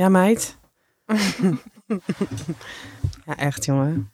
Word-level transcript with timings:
Ja, 0.00 0.08
meid. 0.08 0.56
ja, 3.26 3.36
echt, 3.36 3.64
jongen. 3.64 4.10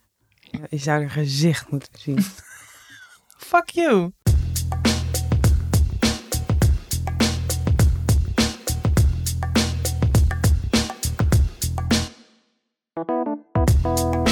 Je 0.71 0.79
zou 0.79 1.01
haar 1.01 1.11
gezicht 1.11 1.71
moeten 1.71 1.89
zien. 1.99 2.19
Fuck 3.49 3.71
you. 3.71 4.11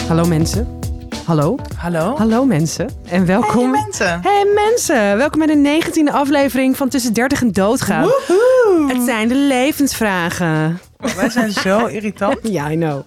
Hallo 0.09 0.25
mensen. 0.25 0.79
Hallo. 1.25 1.57
Hallo? 1.77 2.17
Hallo 2.17 2.45
mensen. 2.45 2.91
En 3.05 3.27
welkom. 3.27 3.73
Hey 3.73 3.83
mensen. 3.83 4.23
Hey 4.23 4.45
mensen, 4.55 5.17
welkom 5.17 5.39
bij 5.39 5.55
de 5.55 5.61
negentiende 5.61 6.13
aflevering 6.13 6.77
van 6.77 6.89
Tussen 6.89 7.13
30 7.13 7.41
en 7.41 7.53
Doodgaan. 7.53 8.03
Woehoe. 8.03 8.54
Het 8.89 9.03
zijn 9.05 9.29
de 9.29 9.35
levensvragen. 9.37 10.81
Wij 11.17 11.31
zijn 11.31 11.53
zo 11.53 11.87
irritant. 11.97 12.39
Ja, 12.43 12.71
I 12.71 12.77
know. 12.77 13.07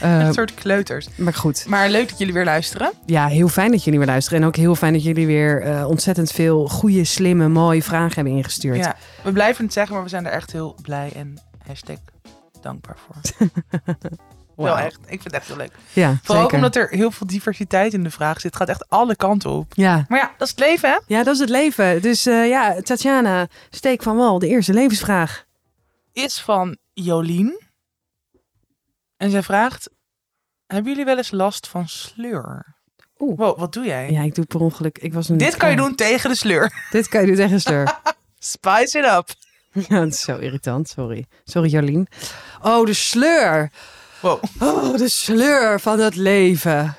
Eh, 0.00 0.18
Een 0.26 0.32
soort 0.34 0.54
kleuters. 0.54 1.08
maar 1.16 1.34
goed, 1.34 1.64
Maar 1.68 1.88
leuk 1.88 2.08
dat 2.08 2.18
jullie 2.18 2.32
weer 2.34 2.44
luisteren. 2.44 2.92
ja, 3.06 3.26
heel 3.26 3.48
fijn 3.48 3.70
dat 3.70 3.84
jullie 3.84 3.98
weer 3.98 4.08
luisteren. 4.08 4.40
En 4.40 4.46
ook 4.46 4.56
heel 4.56 4.74
fijn 4.74 4.92
dat 4.92 5.02
jullie 5.02 5.26
weer 5.26 5.62
eh, 5.62 5.88
ontzettend 5.88 6.30
veel 6.32 6.68
goede, 6.68 7.04
slimme, 7.04 7.48
mooie 7.48 7.82
vragen 7.82 8.14
hebben 8.14 8.32
ingestuurd. 8.32 8.76
Ja, 8.76 8.96
we 9.22 9.32
blijven 9.32 9.64
het 9.64 9.72
zeggen, 9.72 9.94
maar 9.94 10.02
we 10.04 10.08
zijn 10.10 10.26
er 10.26 10.32
echt 10.32 10.52
heel 10.52 10.76
blij 10.82 11.10
en 11.16 11.34
hashtag 11.66 11.96
dankbaar 12.60 12.96
voor. 13.06 13.48
Wel 14.56 14.78
echt. 14.78 14.98
Ik 15.00 15.08
vind 15.08 15.24
het 15.24 15.32
echt 15.32 15.46
heel 15.46 15.56
leuk. 15.56 15.72
Ja, 15.92 16.18
Vooral 16.22 16.42
zeker. 16.42 16.56
omdat 16.56 16.76
er 16.76 16.88
heel 16.88 17.10
veel 17.10 17.26
diversiteit 17.26 17.92
in 17.92 18.02
de 18.02 18.10
vraag 18.10 18.34
zit. 18.40 18.42
Het 18.42 18.56
gaat 18.56 18.68
echt 18.68 18.88
alle 18.88 19.16
kanten 19.16 19.50
op. 19.50 19.72
Ja. 19.74 20.04
Maar 20.08 20.18
ja, 20.18 20.32
dat 20.38 20.48
is 20.48 20.54
het 20.56 20.64
leven, 20.64 20.90
hè? 20.90 20.98
ja, 21.06 21.22
dat 21.22 21.34
is 21.34 21.40
het 21.40 21.48
leven. 21.48 22.02
Dus 22.02 22.26
eh, 22.26 22.48
ja, 22.48 22.80
Tatjana, 22.80 23.46
steek 23.70 24.02
van 24.02 24.16
wal, 24.16 24.38
de 24.38 24.48
eerste 24.48 24.72
levensvraag. 24.72 25.44
Is 26.12 26.40
van 26.40 26.76
Jolien. 26.92 27.60
En 29.16 29.30
zij 29.30 29.42
vraagt... 29.42 29.90
Hebben 30.66 30.90
jullie 30.90 31.04
wel 31.04 31.16
eens 31.16 31.30
last 31.30 31.68
van 31.68 31.88
sleur? 31.88 32.74
Oeh. 33.18 33.38
Wow, 33.38 33.58
wat 33.58 33.72
doe 33.72 33.84
jij? 33.84 34.10
Ja, 34.10 34.22
ik 34.22 34.34
doe 34.34 34.44
per 34.44 34.60
ongeluk. 34.60 34.98
Ik 34.98 35.14
was 35.14 35.26
Dit 35.46 35.56
kan 35.56 35.70
je 35.70 35.76
doen 35.76 35.94
tegen 35.94 36.30
de 36.30 36.36
sleur. 36.36 36.86
Dit 36.90 37.08
kan 37.08 37.20
je 37.20 37.26
doen 37.26 37.36
tegen 37.36 37.60
sleur. 37.60 38.00
Spice 38.38 38.98
it 38.98 39.04
up. 39.04 39.28
ja, 39.88 39.98
dat 40.00 40.12
is 40.12 40.20
zo 40.20 40.36
irritant. 40.36 40.88
Sorry. 40.88 41.26
Sorry, 41.44 41.68
Jolien. 41.68 42.06
Oh, 42.62 42.86
de 42.86 42.92
sleur. 42.92 43.70
Wow. 44.26 44.42
Oh, 44.60 44.96
de 44.96 45.08
sleur 45.08 45.80
van 45.80 45.98
het 46.00 46.14
leven. 46.16 46.96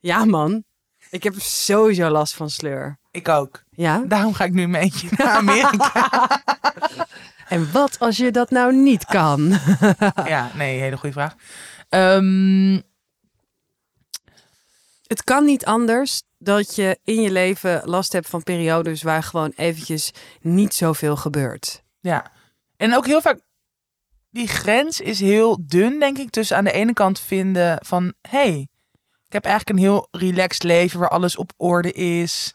Ja, 0.00 0.24
man. 0.24 0.64
Ik 1.10 1.22
heb 1.22 1.34
sowieso 1.38 2.08
last 2.08 2.34
van 2.34 2.50
sleur. 2.50 2.98
Ik 3.10 3.28
ook. 3.28 3.62
Ja? 3.70 4.04
Daarom 4.06 4.34
ga 4.34 4.44
ik 4.44 4.52
nu 4.52 4.68
beetje 4.68 5.08
naar 5.10 5.28
Amerika. 5.28 6.08
En 7.48 7.72
wat 7.72 7.98
als 7.98 8.16
je 8.16 8.30
dat 8.30 8.50
nou 8.50 8.74
niet 8.74 9.04
kan? 9.04 9.48
ja, 10.24 10.50
nee, 10.54 10.80
hele 10.80 10.96
goede 10.96 11.14
vraag. 11.14 11.34
Ehm, 11.88 12.80
Het 15.06 15.24
kan 15.24 15.44
niet 15.44 15.64
anders 15.64 16.22
dat 16.38 16.74
je 16.74 16.98
in 17.04 17.20
je 17.20 17.30
leven 17.30 17.82
last 17.84 18.12
hebt 18.12 18.28
van 18.28 18.42
periodes 18.42 19.02
waar 19.02 19.22
gewoon 19.22 19.52
eventjes 19.56 20.10
niet 20.40 20.74
zoveel 20.74 21.16
gebeurt. 21.16 21.82
ja. 22.00 22.32
En 22.76 22.94
ook 22.96 23.06
heel 23.06 23.20
vaak, 23.20 23.40
die 24.34 24.48
grens 24.48 25.00
is 25.00 25.20
heel 25.20 25.58
dun, 25.60 25.98
denk 25.98 26.18
ik. 26.18 26.30
Tussen 26.30 26.56
aan 26.56 26.64
de 26.64 26.72
ene 26.72 26.92
kant 26.92 27.20
vinden 27.20 27.78
van, 27.84 28.12
hey, 28.28 28.68
ik 29.26 29.32
heb 29.32 29.44
eigenlijk 29.44 29.78
een 29.78 29.84
heel 29.84 30.08
relaxed 30.10 30.62
leven 30.62 31.00
waar 31.00 31.08
alles 31.08 31.36
op 31.36 31.52
orde 31.56 31.92
is. 31.92 32.54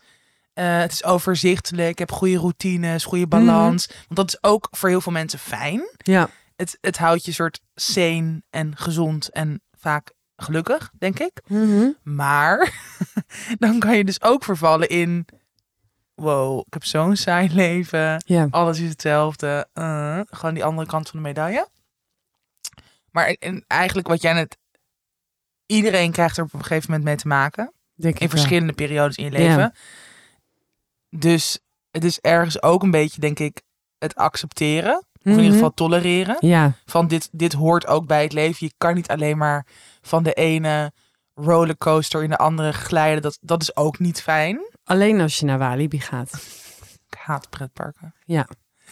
Eh, 0.54 0.80
het 0.80 0.92
is 0.92 1.04
overzichtelijk, 1.04 1.90
ik 1.90 2.00
heb 2.00 2.12
goede 2.12 2.38
routines, 2.38 3.04
goede 3.04 3.28
balans. 3.28 3.88
Want 3.88 4.16
dat 4.16 4.28
is 4.28 4.38
ook 4.42 4.68
voor 4.72 4.90
heel 4.90 5.02
veel 5.02 5.12
mensen 5.12 5.40
fijn. 5.40 5.90
Ja. 5.98 6.30
Het, 6.56 6.78
het 6.82 6.98
houdt 6.98 7.26
je 7.26 7.32
soort 7.32 7.62
sane 7.76 8.42
en 8.50 8.78
gezond 8.78 9.30
en 9.30 9.62
vaak 9.78 10.12
gelukkig, 10.36 10.92
denk 10.98 11.20
ik. 11.20 11.42
Maar 12.04 12.74
dan 13.60 13.80
kan 13.80 13.98
je 13.98 14.04
dus 14.04 14.22
ook 14.22 14.44
vervallen 14.44 14.90
in... 14.90 15.26
Wow, 16.20 16.60
ik 16.60 16.74
heb 16.74 16.84
zo'n 16.86 17.16
saai 17.16 17.50
leven. 17.64 18.24
Ja. 18.26 18.48
Alles 18.50 18.80
is 18.80 18.90
hetzelfde. 18.90 19.68
Eh, 19.74 20.20
gewoon 20.26 20.54
die 20.54 20.64
andere 20.64 20.88
kant 20.88 21.10
van 21.10 21.20
de 21.20 21.28
medaille. 21.28 21.68
Maar 23.12 23.28
en 23.40 23.64
eigenlijk 23.68 24.08
wat 24.08 24.22
jij 24.22 24.34
net... 24.34 24.58
Iedereen 25.66 26.12
krijgt 26.12 26.38
er 26.38 26.44
op 26.44 26.54
een 26.54 26.62
gegeven 26.64 26.86
moment 26.92 27.04
mee 27.08 27.16
te 27.16 27.28
maken. 27.28 27.74
Denk 27.96 28.16
ik 28.16 28.22
In 28.22 28.28
wel. 28.28 28.38
verschillende 28.38 28.74
periodes 28.74 29.16
in 29.16 29.24
je 29.24 29.32
Ja. 29.32 29.38
leven. 29.38 29.74
Dus 31.10 31.60
het 31.92 32.04
is 32.04 32.20
ergens 32.20 32.62
ook 32.62 32.84
een 32.84 32.92
beetje, 32.92 33.22
denk 33.22 33.40
ik, 33.40 33.62
het 33.98 34.16
accepteren. 34.16 34.98
Of 34.98 35.26
in 35.26 35.32
Mhm. 35.32 35.40
ieder 35.40 35.54
geval 35.54 35.74
tolereren 35.74 36.38
Ja, 36.40 36.74
van 36.86 37.08
dit, 37.08 37.30
dit 37.32 37.54
hoort 37.54 37.88
ook 37.88 38.08
bij 38.08 38.24
het 38.24 38.34
leven. 38.34 38.68
Je 38.68 38.74
kan 38.78 38.94
niet 38.96 39.08
alleen 39.08 39.38
maar 39.38 39.66
van 40.02 40.24
de 40.24 40.34
ene 40.34 40.92
rollercoaster 41.42 42.24
in 42.24 42.30
de 42.30 42.38
andere 42.38 42.72
glijden. 42.72 43.22
Dat, 43.22 43.38
dat 43.42 43.62
is 43.62 43.76
ook 43.76 44.00
niet 44.00 44.22
fijn. 44.22 44.60
alleen 44.84 45.22
als 45.22 45.40
je 45.40 45.46
naar 45.46 45.58
Walibi 45.58 46.00
gaat. 46.00 46.34
Ik 47.10 47.18
haat 47.18 47.50
pretparken. 47.50 48.14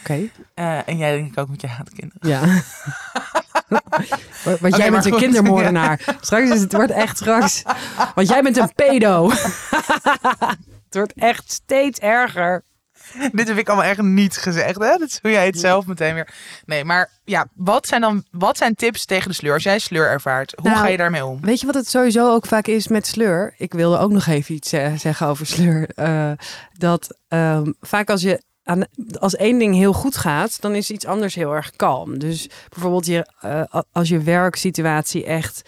Oké. 0.00 0.28
Eh, 0.54 0.88
en 0.88 0.96
jij 0.96 1.16
denk 1.16 1.32
ik 1.32 1.38
ook 1.38 1.48
met 1.48 1.60
je 1.60 1.66
haatkinderen. 1.66 2.28
Ja. 2.28 2.40
Want 4.60 4.76
jij 4.76 4.90
bent 4.92 5.04
een 5.04 5.12
goed. 5.12 5.20
kindermoordenaar. 5.20 6.16
Straks 6.20 6.50
is 6.50 6.60
het 6.60 6.72
wordt 6.72 6.92
echt 6.92 7.16
straks. 7.16 7.62
Want 8.14 8.28
jij 8.28 8.42
bent 8.42 8.56
een 8.56 8.72
pedo. 8.74 9.30
het 10.84 10.94
wordt 10.94 11.12
echt 11.12 11.52
steeds 11.52 11.98
erger. 11.98 12.64
Dit 13.32 13.48
heb 13.48 13.58
ik 13.58 13.68
allemaal 13.68 13.86
echt 13.86 14.02
niet 14.02 14.36
gezegd. 14.36 14.78
Hè? 14.78 14.96
Dat 14.96 15.18
doe 15.22 15.32
jij 15.32 15.46
het 15.46 15.58
zelf 15.58 15.86
meteen 15.86 16.14
weer. 16.14 16.28
Nee, 16.66 16.84
maar 16.84 17.10
ja, 17.24 17.46
wat 17.54 17.86
zijn 17.86 18.00
dan 18.00 18.24
wat 18.30 18.56
zijn 18.56 18.74
tips 18.74 19.04
tegen 19.04 19.28
de 19.28 19.34
sleur? 19.34 19.52
Als 19.52 19.62
jij 19.62 19.78
sleur 19.78 20.08
ervaart, 20.08 20.52
hoe 20.56 20.70
Nou, 20.70 20.80
ga 20.82 20.88
je 20.88 20.96
daarmee 20.96 21.24
om? 21.24 21.40
Weet 21.40 21.60
je 21.60 21.66
wat 21.66 21.74
het 21.74 21.88
sowieso 21.88 22.32
ook 22.32 22.46
vaak 22.46 22.66
is 22.66 22.88
met 22.88 23.06
sleur? 23.06 23.54
Ik 23.58 23.72
wilde 23.72 23.98
ook 23.98 24.10
nog 24.10 24.26
even 24.26 24.54
iets 24.54 24.72
eh, 24.72 24.92
zeggen 24.94 25.26
over 25.26 25.46
sleur. 25.46 25.88
Eh, 25.98 26.30
dat 26.72 27.18
ehm, 27.28 27.72
vaak 27.80 28.10
als 28.10 28.22
je 28.22 28.42
aan, 28.62 28.84
als 29.18 29.36
één 29.36 29.58
ding 29.58 29.74
heel 29.74 29.92
goed 29.92 30.16
gaat, 30.16 30.60
dan 30.60 30.74
is 30.74 30.90
iets 30.90 31.06
anders 31.06 31.34
heel 31.34 31.54
erg 31.54 31.70
kalm. 31.76 32.18
Dus 32.18 32.48
bijvoorbeeld 32.68 33.06
je, 33.06 33.32
eh, 33.40 33.80
als 33.92 34.08
je 34.08 34.22
werksituatie 34.22 35.24
echt 35.24 35.62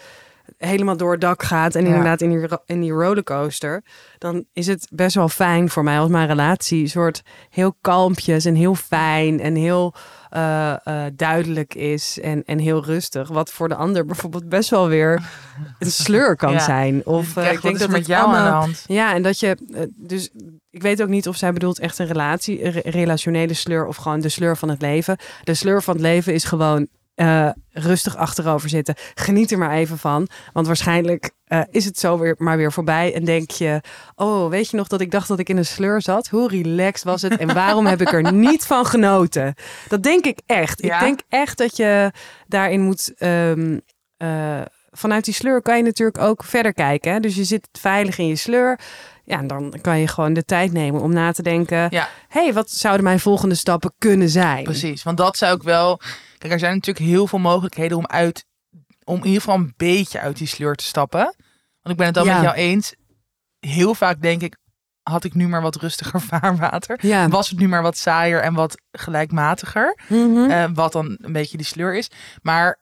helemaal 0.67 0.97
door 0.97 1.11
het 1.11 1.21
dak 1.21 1.43
gaat 1.43 1.75
en 1.75 1.81
Ja. 1.81 1.87
inderdaad 1.87 2.21
in 2.21 2.29
die, 2.29 2.47
in 2.65 2.81
die 2.81 2.91
rollercoaster, 2.91 3.83
dan 4.17 4.45
is 4.53 4.67
het 4.67 4.87
best 4.91 5.15
wel 5.15 5.29
fijn 5.29 5.69
voor 5.69 5.83
mij 5.83 5.99
als 5.99 6.09
mijn 6.09 6.27
relatie 6.27 6.87
soort 6.87 7.21
heel 7.49 7.75
kalmpjes 7.81 8.45
en 8.45 8.55
heel 8.55 8.75
fijn 8.75 9.39
en 9.39 9.55
heel 9.55 9.93
eh, 10.29 10.71
eh, 10.83 11.11
duidelijk 11.15 11.73
is 11.75 12.19
en, 12.21 12.43
en 12.45 12.59
heel 12.59 12.85
rustig. 12.85 13.27
Wat 13.27 13.51
voor 13.51 13.69
de 13.69 13.75
ander 13.75 14.05
bijvoorbeeld 14.05 14.49
best 14.49 14.69
wel 14.69 14.87
weer 14.87 15.21
een 15.79 15.91
sleur 15.91 16.35
kan 16.35 16.51
Ja. 16.59 16.59
zijn. 16.59 17.05
Of 17.05 17.37
eh, 17.37 17.45
Echt, 17.45 17.55
ik 17.55 17.61
denk 17.61 17.79
dat 17.79 17.89
met 17.89 18.05
jou 18.07 18.25
aan 18.27 18.31
de 18.33 18.37
allemaal- 18.39 18.59
hand? 18.61 18.83
ja, 18.87 19.13
en 19.13 19.21
dat 19.21 19.39
je 19.39 19.57
eh, 19.73 19.81
dus 19.95 20.29
ik 20.69 20.81
weet 20.81 21.01
ook 21.01 21.09
niet 21.09 21.27
of 21.27 21.35
zij 21.35 21.53
bedoelt 21.53 21.79
echt 21.79 21.99
een 21.99 22.05
relatie, 22.07 22.63
een 22.65 22.71
re- 22.71 22.81
relationele 22.89 23.53
sleur 23.53 23.85
of 23.85 23.95
gewoon 23.95 24.19
de 24.21 24.29
sleur 24.29 24.57
van 24.57 24.69
het 24.69 24.81
leven. 24.81 25.17
De 25.43 25.53
sleur 25.53 25.83
van 25.83 25.93
het 25.93 26.03
leven 26.03 26.33
is 26.33 26.43
gewoon 26.43 26.87
eh, 27.21 27.49
rustig 27.71 28.15
achterover 28.17 28.69
zitten. 28.69 28.95
Geniet 29.15 29.51
er 29.51 29.57
maar 29.57 29.71
even 29.71 29.97
van, 29.97 30.27
want 30.53 30.67
waarschijnlijk 30.67 31.31
eh, 31.45 31.61
is 31.71 31.85
het 31.85 31.99
zo 31.99 32.17
weer 32.17 32.35
maar 32.37 32.57
weer 32.57 32.71
voorbij 32.71 33.13
en 33.13 33.25
denk 33.25 33.51
je, 33.51 33.81
oh, 34.15 34.49
weet 34.49 34.69
je 34.69 34.77
nog 34.77 34.87
dat 34.87 35.01
ik 35.01 35.11
dacht 35.11 35.27
dat 35.27 35.39
ik 35.39 35.49
in 35.49 35.57
een 35.57 35.65
sleur 35.65 36.01
zat? 36.01 36.27
Hoe 36.27 36.47
relaxed 36.47 37.03
was 37.03 37.21
het 37.21 37.37
en 37.37 37.53
waarom 37.53 37.85
heb 37.85 38.01
ik 38.01 38.11
er 38.11 38.33
niet 38.47 38.65
van 38.65 38.85
genoten? 38.85 39.53
Dat 39.87 40.03
denk 40.03 40.25
ik 40.25 40.39
echt. 40.45 40.83
Ja? 40.83 40.95
Ik 40.95 41.05
denk 41.05 41.19
echt 41.29 41.57
dat 41.57 41.77
je 41.77 42.11
daarin 42.47 42.81
moet. 42.81 43.13
ehm, 43.17 43.79
eh, 44.17 44.61
vanuit 44.91 45.25
die 45.25 45.33
sleur 45.33 45.61
kan 45.61 45.77
je 45.77 45.83
natuurlijk 45.83 46.17
ook 46.17 46.43
verder 46.43 46.73
kijken. 46.73 47.11
Hè? 47.13 47.19
Dus 47.19 47.35
je 47.35 47.43
zit 47.43 47.67
veilig 47.71 48.17
in 48.17 48.27
je 48.27 48.35
sleur. 48.35 48.79
Ja, 49.23 49.37
en 49.37 49.47
dan 49.47 49.75
kan 49.81 49.99
je 49.99 50.07
gewoon 50.07 50.33
de 50.33 50.45
tijd 50.45 50.71
nemen 50.71 51.01
om 51.01 51.13
na 51.13 51.31
te 51.31 51.41
denken. 51.43 51.87
Ja, 51.89 52.09
hey, 52.27 52.53
wat 52.53 52.69
zouden 52.71 53.03
mijn 53.03 53.19
volgende 53.19 53.55
stappen 53.55 53.93
kunnen 53.97 54.29
zijn? 54.29 54.63
precies. 54.63 55.03
Want 55.03 55.17
dat 55.17 55.37
zou 55.37 55.55
ik 55.55 55.63
wel. 55.63 55.99
Kijk, 56.37 56.53
er 56.53 56.59
zijn 56.59 56.73
natuurlijk 56.73 57.05
heel 57.05 57.27
veel 57.27 57.39
mogelijkheden 57.39 57.97
om 57.97 58.07
uit, 58.07 58.45
om 59.03 59.17
in 59.17 59.25
ieder 59.25 59.41
geval 59.41 59.55
een 59.57 59.73
beetje 59.77 60.19
uit 60.19 60.37
die 60.37 60.47
sleur 60.47 60.75
te 60.75 60.83
stappen. 60.83 61.19
Want 61.81 61.89
ik 61.89 61.97
ben 61.97 62.05
het 62.07 62.15
Ja. 62.25 62.33
met 62.33 62.43
jou 62.43 62.55
eens. 62.55 62.93
Heel 63.59 63.95
vaak 63.95 64.21
denk 64.21 64.41
ik, 64.41 64.57
had 65.03 65.23
ik 65.23 65.33
nu 65.33 65.47
maar 65.47 65.61
wat 65.61 65.75
rustiger 65.75 66.21
vaarwater. 66.31 67.05
Ja. 67.05 67.27
Was 67.27 67.49
het 67.49 67.59
nu 67.59 67.67
maar 67.67 67.81
wat 67.81 67.97
saaier 67.97 68.41
en 68.41 68.53
wat 68.53 68.81
gelijkmatiger. 68.91 69.97
Mhm. 70.07 70.49
eh, 70.49 70.65
wat 70.73 70.91
dan 70.91 71.17
een 71.21 71.33
beetje 71.33 71.57
die 71.57 71.65
sleur 71.65 71.95
is. 71.95 72.09
Maar 72.41 72.79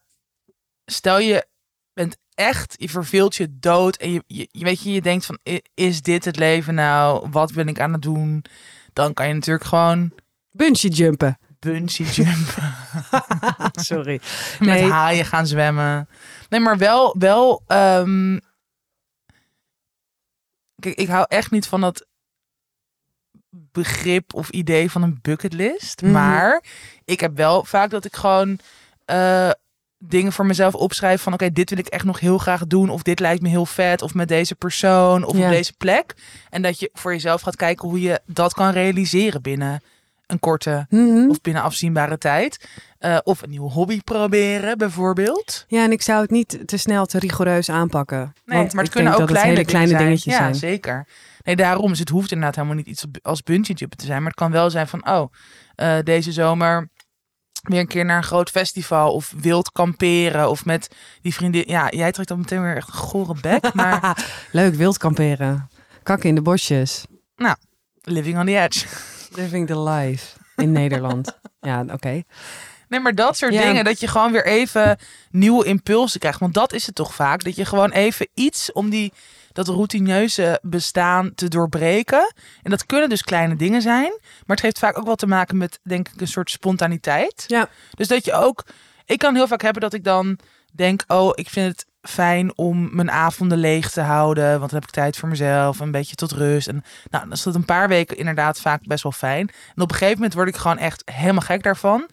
stel 0.85 1.19
je 1.19 1.47
bent 1.93 2.17
echt, 2.33 2.73
je 2.77 2.89
verveelt 2.89 3.35
je 3.35 3.59
dood. 3.59 3.95
En 3.95 4.11
je, 4.11 4.23
je, 4.27 4.47
weet 4.51 4.81
je, 4.81 4.91
je 4.91 5.01
denkt 5.01 5.25
van, 5.25 5.39
is 5.73 6.01
dit 6.01 6.25
het 6.25 6.35
leven 6.37 6.73
nou? 6.75 7.29
Wat 7.29 7.53
ben 7.53 7.67
ik 7.67 7.79
aan 7.79 7.93
het 7.93 8.01
doen? 8.01 8.45
Dan 8.93 9.13
kan 9.13 9.27
je 9.27 9.33
natuurlijk 9.33 9.65
gewoon 9.65 10.11
Bungee 10.51 10.91
jumpen. 10.91 11.39
bungee 11.59 12.05
jumpen. 12.05 12.75
Sorry. 13.71 14.21
met 14.59 14.67
Nee. 14.67 14.83
haaien 14.91 15.25
gaan 15.25 15.47
zwemmen. 15.47 16.09
Nee, 16.49 16.59
maar 16.59 16.77
wel, 16.77 17.15
wel. 17.19 17.63
ehm, 17.67 18.37
kijk, 20.79 20.95
ik 20.95 21.07
hou 21.07 21.25
echt 21.27 21.51
niet 21.51 21.67
van 21.67 21.81
dat 21.81 22.07
begrip 23.49 24.33
of 24.33 24.49
idee 24.49 24.91
van 24.91 25.01
een 25.03 25.19
bucketlist. 25.21 26.01
Mhm. 26.01 26.11
Maar 26.11 26.63
ik 27.05 27.19
heb 27.19 27.35
wel 27.35 27.63
vaak 27.63 27.89
dat 27.89 28.05
ik 28.05 28.15
gewoon 28.15 28.59
eh, 29.05 29.49
dingen 29.99 30.31
voor 30.31 30.45
mezelf 30.45 30.73
opschrijf 30.75 31.21
van 31.21 31.33
oké, 31.33 31.51
dit 31.51 31.69
wil 31.69 31.79
ik 31.79 31.87
echt 31.87 32.03
nog 32.05 32.19
heel 32.19 32.37
graag 32.37 32.67
doen. 32.67 32.89
Of 32.89 33.01
dit 33.01 33.19
lijkt 33.19 33.41
me 33.41 33.49
heel 33.49 33.65
vet. 33.65 34.01
Of 34.01 34.13
met 34.13 34.27
deze 34.27 34.55
persoon. 34.55 35.23
Of 35.23 35.37
Ja. 35.37 35.43
op 35.45 35.49
deze 35.51 35.73
plek. 35.77 36.13
En 36.49 36.61
dat 36.61 36.79
je 36.79 36.89
voor 36.93 37.11
jezelf 37.11 37.41
gaat 37.41 37.55
kijken 37.55 37.87
hoe 37.89 38.01
je 38.01 38.19
dat 38.25 38.53
kan 38.53 38.71
realiseren 38.71 39.41
binnen 39.41 39.81
een 40.27 40.39
korte 40.39 40.85
Mhm. 40.89 41.29
of 41.29 41.41
binnen 41.41 41.63
afzienbare 41.63 42.17
tijd. 42.17 42.67
Eh, 42.99 43.17
of 43.23 43.41
een 43.41 43.49
nieuwe 43.49 43.71
hobby 43.71 43.99
proberen, 44.01 44.77
bijvoorbeeld. 44.77 45.65
Ja, 45.67 45.83
en 45.83 45.91
ik 45.91 46.01
zou 46.01 46.21
het 46.21 46.29
niet 46.31 46.59
te 46.65 46.77
snel 46.77 47.05
te 47.05 47.19
rigoureus 47.19 47.69
aanpakken. 47.69 48.33
Nee, 48.45 48.57
want 48.57 48.73
maar 48.73 48.83
het 48.83 48.93
kunnen 48.93 49.11
ook 49.13 49.19
dat 49.19 49.29
het 49.29 49.37
kleine, 49.37 49.65
kleine 49.65 49.97
dingetjes 49.97 50.35
zijn. 50.35 50.55
zijn. 50.55 50.71
Ja, 50.71 50.77
zeker. 50.77 51.07
Nee, 51.43 51.55
daarom 51.55 51.91
is 51.91 51.99
het 51.99 52.09
hoeft 52.09 52.31
inderdaad 52.31 52.55
helemaal 52.55 52.75
niet 52.77 52.87
iets 52.87 53.05
als 53.21 53.41
jumpen 53.45 53.97
te 53.97 54.05
zijn. 54.05 54.17
Maar 54.21 54.31
het 54.31 54.39
kan 54.39 54.51
wel 54.51 54.69
zijn 54.69 54.87
van, 54.87 55.07
oh, 55.09 55.33
eh, 55.75 55.97
deze 56.03 56.31
zomer 56.31 56.89
weer 57.61 57.79
een 57.79 57.87
keer 57.87 58.05
naar 58.05 58.17
een 58.17 58.23
groot 58.23 58.49
festival. 58.49 59.13
Of 59.13 59.33
wild 59.37 59.71
kamperen. 59.71 60.49
Of 60.49 60.65
met 60.65 60.87
die 61.21 61.33
vriendin. 61.33 61.63
Ja, 61.67 61.89
jij 61.89 62.11
trekt 62.11 62.29
dan 62.29 62.37
meteen 62.39 62.61
weer 62.61 62.75
echt 62.75 62.87
een 62.87 62.93
gore 62.93 63.35
bek. 63.41 63.73
Maar 63.73 64.25
Leuk, 64.51 64.75
wild 64.75 64.97
kamperen. 64.97 65.69
Kakken 66.03 66.29
in 66.29 66.35
de 66.35 66.41
bosjes. 66.41 67.05
living 68.01 68.39
on 68.39 68.45
the 68.45 68.57
edge. 68.59 68.85
Living 69.31 69.67
the 69.67 69.79
life 69.79 70.37
in 70.55 70.71
Nederland. 70.71 71.31
Ja, 71.61 71.85
oké. 71.91 72.23
Nee, 72.87 72.99
maar 72.99 73.15
dat 73.15 73.37
soort 73.37 73.53
Ja. 73.53 73.61
dingen, 73.61 73.83
dat 73.83 73.99
je 73.99 74.07
gewoon 74.07 74.31
weer 74.31 74.45
even 74.45 74.97
nieuwe 75.31 75.65
impulsen 75.65 76.19
krijgt. 76.19 76.39
Want 76.39 76.53
dat 76.53 76.73
is 76.73 76.85
het 76.85 76.95
toch 76.95 77.13
vaak, 77.13 77.43
dat 77.43 77.55
je 77.55 77.65
gewoon 77.65 77.91
even 77.91 78.27
iets 78.33 78.71
om 78.71 78.89
die, 78.89 79.13
dat 79.51 79.67
routineuze 79.67 80.59
bestaan 80.61 81.31
te 81.35 81.47
doorbreken. 81.47 82.33
En 82.63 82.71
dat 82.71 82.85
kunnen 82.85 83.09
dus 83.09 83.21
kleine 83.21 83.55
dingen 83.55 83.81
zijn, 83.81 84.11
maar 84.19 84.55
het 84.55 84.61
heeft 84.61 84.79
vaak 84.79 84.97
ook 84.97 85.05
wel 85.05 85.15
te 85.15 85.27
maken 85.27 85.57
met, 85.57 85.79
denk 85.83 86.09
ik, 86.09 86.21
een 86.21 86.27
soort 86.27 86.51
spontaniteit. 86.51 87.43
Ja. 87.47 87.69
Dus 87.91 88.07
dat 88.07 88.25
je 88.25 88.33
ook, 88.33 88.65
ik 89.05 89.19
kan 89.19 89.35
heel 89.35 89.47
vaak 89.47 89.61
hebben 89.61 89.81
dat 89.81 89.93
ik 89.93 90.03
dan 90.03 90.39
denk, 90.73 91.03
oh, 91.07 91.31
ik 91.33 91.49
vind 91.49 91.67
het 91.67 91.85
fijn 92.01 92.57
om 92.57 92.95
mijn 92.95 93.11
avonden 93.11 93.57
leeg 93.57 93.91
te 93.91 94.01
houden, 94.01 94.59
want 94.59 94.71
dan 94.71 94.79
heb 94.79 94.87
ik 94.89 94.93
tijd 94.95 95.17
voor 95.17 95.29
mezelf, 95.29 95.79
een 95.79 95.91
beetje 95.91 96.15
tot 96.15 96.31
rust. 96.31 96.67
En 96.67 96.83
nou, 97.09 97.23
dan 97.23 97.33
is 97.33 97.43
dat 97.43 97.55
een 97.55 97.65
paar 97.65 97.87
weken 97.87 98.17
inderdaad 98.17 98.59
vaak 98.59 98.87
best 98.87 99.03
wel 99.03 99.11
fijn. 99.11 99.49
En 99.75 99.81
op 99.81 99.89
een 99.89 99.97
gegeven 99.97 100.15
moment 100.15 100.33
word 100.33 100.47
ik 100.47 100.55
gewoon 100.55 100.77
echt 100.77 101.01
helemaal 101.05 101.41
gek 101.41 101.63
daarvan. 101.63 102.09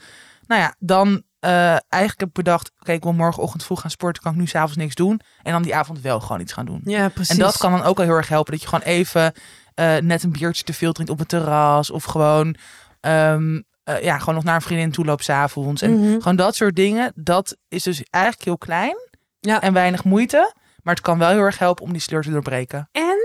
Nou 0.47 0.61
ja, 0.61 0.75
dan 0.79 1.23
eh, 1.41 1.51
eigenlijk 1.71 2.21
heb 2.21 2.29
ik 2.29 2.33
bedacht, 2.35 2.71
oké, 2.81 2.93
ik 2.93 3.03
wil 3.03 3.13
morgenochtend 3.13 3.65
vroeg 3.65 3.81
gaan 3.81 3.91
sporten, 3.91 4.23
kan 4.23 4.33
ik 4.33 4.39
nu 4.39 4.47
s'avonds 4.47 4.77
niks 4.77 4.95
doen. 4.95 5.21
En 5.43 5.53
dan 5.53 5.63
die 5.63 5.75
avond 5.75 6.01
wel 6.01 6.21
gewoon 6.21 6.41
iets 6.41 6.53
gaan 6.53 6.67
doen. 6.67 6.81
Ja, 6.85 7.09
precies. 7.09 7.35
En 7.35 7.39
dat 7.43 7.57
kan 7.57 7.73
dan 7.73 7.83
ook 7.83 7.99
al 7.99 8.05
heel 8.05 8.15
erg 8.15 8.29
helpen, 8.29 8.53
dat 8.53 8.61
je 8.63 8.69
gewoon 8.69 8.85
even 8.85 9.33
eh, 9.75 9.97
net 9.97 10.23
een 10.23 10.33
biertje 10.33 10.65
te 10.65 10.73
veel 10.73 10.93
drinkt 10.93 11.13
op 11.13 11.19
het 11.19 11.29
terras. 11.29 11.91
Of 11.91 12.05
gewoon, 12.05 12.57
ehm, 13.01 13.61
eh, 13.85 14.03
ja, 14.03 14.19
gewoon 14.19 14.35
nog 14.35 14.45
naar 14.45 14.55
een 14.55 14.61
vriendin 14.61 14.91
toe 14.91 15.05
loopt 15.05 15.25
s'avonds. 15.25 15.83
En 15.83 15.93
Mhm. 16.01 16.19
gewoon 16.19 16.37
dat 16.37 16.55
soort 16.55 16.77
dingen, 16.77 17.13
dat 17.15 17.57
is 17.69 17.83
dus 17.83 18.03
eigenlijk 18.11 18.45
heel 18.45 18.59
klein 18.59 18.97
Ja. 19.41 19.61
en 19.63 19.73
weinig 19.73 20.05
moeite. 20.05 20.53
Maar 20.83 20.95
het 20.95 21.03
kan 21.05 21.19
wel 21.19 21.29
heel 21.29 21.39
erg 21.39 21.59
helpen 21.59 21.85
om 21.85 21.93
die 21.93 22.01
sleur 22.01 22.23
te 22.23 22.31
doorbreken. 22.31 22.89
En 22.93 23.17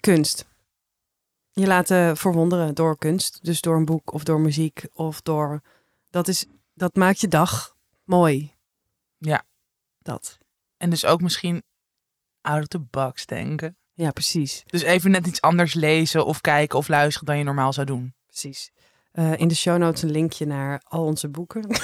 kunst. 0.00 0.46
Je 1.52 1.66
laten 1.66 2.16
verwonderen 2.16 2.74
door 2.74 2.98
kunst. 2.98 3.38
Dus 3.44 3.60
door 3.60 3.76
een 3.76 3.84
boek 3.84 4.12
of 4.12 4.24
door 4.24 4.40
muziek 4.40 4.86
of 4.92 5.20
door... 5.20 5.60
Dat, 6.10 6.28
is, 6.28 6.46
dat 6.78 6.94
maakt 6.94 7.20
je 7.20 7.28
dag 7.28 7.76
mooi. 8.04 8.54
Ja. 9.18 9.44
Dat. 9.98 10.38
En 10.76 10.90
dus 10.90 11.04
ook 11.04 11.20
misschien 11.20 11.62
out 12.40 12.60
of 12.60 12.66
the 12.66 12.78
box 12.78 13.26
denken. 13.26 13.76
Ja, 13.94 14.10
precies. 14.10 14.62
Dus 14.66 14.82
even 14.82 15.10
net 15.10 15.26
iets 15.26 15.40
anders 15.40 15.74
lezen 15.74 16.26
of 16.26 16.40
kijken 16.40 16.78
of 16.78 16.88
luisteren 16.88 17.26
dan 17.26 17.38
je 17.38 17.44
normaal 17.44 17.72
zou 17.72 17.86
doen. 17.86 18.14
precies. 18.26 18.70
Eh, 19.12 19.38
in 19.38 19.48
de 19.48 19.54
show 19.54 19.78
notes 19.78 20.02
een 20.02 20.10
linkje 20.10 20.46
naar 20.46 20.82
al 20.84 21.04
onze 21.04 21.28
boeken. 21.28 21.66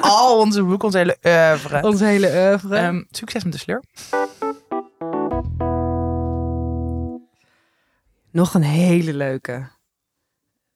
Al 0.00 0.38
onze 0.38 0.62
boeken, 0.62 0.84
onze 0.84 0.98
hele 0.98 1.18
oeuvre. 1.22 1.82
Ons 1.82 2.00
hele 2.00 2.26
oeuvre. 2.26 2.76
Ehm, 2.76 3.02
succes 3.10 3.44
met 3.44 3.52
de 3.52 3.58
sleur. 3.58 3.82
Nog 8.30 8.54
een 8.54 8.62
hele 8.62 9.14
leuke. 9.14 9.68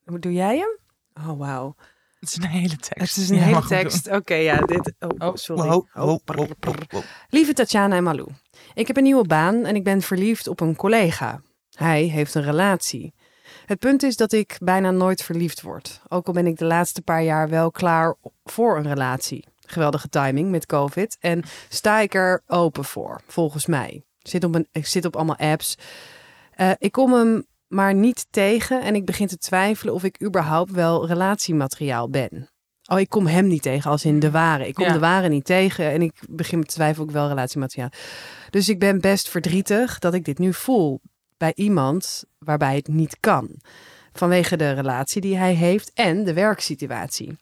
Doe 0.04 0.32
jij 0.32 0.58
hem? 0.58 0.78
Oh, 1.28 1.38
wauw. 1.38 1.74
Het 2.30 2.36
is 2.38 2.44
een 2.44 2.50
hele 2.50 2.76
tekst. 2.76 3.14
Het 3.14 3.24
is 3.24 3.28
een 3.28 3.36
Ja, 3.36 3.42
hele 3.42 3.66
tekst. 3.66 4.10
Oké, 4.10 4.34
ja, 4.34 4.56
dit... 4.56 4.92
Oh, 4.98 5.08
doen. 5.18 5.38
sorry. 5.38 5.68
Oh, 5.68 5.72
Oh, 5.74 5.84
oh, 5.94 6.18
oh, 6.36 6.50
oh, 6.66 6.74
oh. 6.92 7.02
Lieve 7.28 7.52
Tatjana 7.52 7.96
en 7.96 8.02
Malou, 8.02 8.28
ik 8.74 8.86
heb 8.86 8.96
een 8.96 9.02
nieuwe 9.02 9.26
baan 9.26 9.64
en 9.64 9.74
ik 9.76 9.84
ben 9.84 10.02
verliefd 10.02 10.48
op 10.48 10.60
een 10.60 10.76
collega. 10.76 11.40
Hij 11.74 12.02
heeft 12.02 12.34
een 12.34 12.42
relatie. 12.42 13.14
Het 13.66 13.78
punt 13.78 14.02
is 14.02 14.16
dat 14.16 14.32
ik 14.32 14.56
bijna 14.62 14.90
nooit 14.90 15.22
verliefd 15.22 15.60
word. 15.62 16.00
Ook 16.08 16.26
al 16.26 16.32
ben 16.32 16.46
ik 16.46 16.58
de 16.58 16.64
laatste 16.64 17.02
paar 17.02 17.22
jaar 17.22 17.48
wel 17.48 17.70
klaar 17.70 18.14
voor 18.44 18.76
een 18.76 18.88
relatie. 18.88 19.44
Geweldige 19.66 20.08
timing 20.08 20.50
met 20.50 20.66
COVID. 20.66 21.16
En 21.20 21.42
sta 21.68 22.00
ik 22.00 22.14
er 22.14 22.42
open 22.46 22.84
voor, 22.84 23.20
volgens 23.26 23.66
mij. 23.66 24.02
Ik 24.22 24.30
zit 24.30 24.44
op, 24.44 24.54
een, 24.54 24.68
ik 24.72 24.86
zit 24.86 25.04
op 25.04 25.16
allemaal 25.16 25.36
apps. 25.36 25.74
Eh, 26.50 26.70
ik 26.78 26.92
kom 26.92 27.12
hem 27.12 27.46
maar 27.74 27.94
niet 27.94 28.26
tegen 28.30 28.82
en 28.82 28.94
ik 28.94 29.04
begin 29.04 29.26
te 29.26 29.38
twijfelen 29.38 29.94
of 29.94 30.04
ik 30.04 30.22
überhaupt 30.22 30.70
wel 30.70 31.06
relatiemateriaal 31.06 32.08
ben. 32.10 32.48
Oh, 32.90 33.00
ik 33.00 33.08
kom 33.08 33.26
hem 33.26 33.46
niet 33.46 33.62
tegen, 33.62 33.90
als 33.90 34.04
in 34.04 34.18
de 34.18 34.30
ware. 34.30 34.68
Ik 34.68 34.74
kom 34.74 34.84
Ja. 34.84 34.92
de 34.92 34.98
ware 34.98 35.28
niet 35.28 35.44
tegen 35.44 35.90
en 35.90 36.02
ik 36.02 36.12
begin 36.28 36.64
te 36.64 36.74
twijfelen 36.74 37.02
of 37.02 37.08
ik 37.08 37.18
wel 37.18 37.28
relatiemateriaal. 37.28 37.90
Dus 38.50 38.68
ik 38.68 38.78
ben 38.78 39.00
best 39.00 39.28
verdrietig 39.28 39.98
dat 39.98 40.14
ik 40.14 40.24
dit 40.24 40.38
nu 40.38 40.52
voel 40.52 41.00
bij 41.36 41.52
iemand 41.54 42.24
waarbij 42.38 42.74
het 42.74 42.88
niet 42.88 43.16
kan. 43.20 43.60
Vanwege 44.12 44.56
de 44.56 44.72
relatie 44.72 45.20
die 45.20 45.36
hij 45.36 45.54
heeft 45.54 45.92
en 45.94 46.24
de 46.24 46.32
werksituatie. 46.32 47.36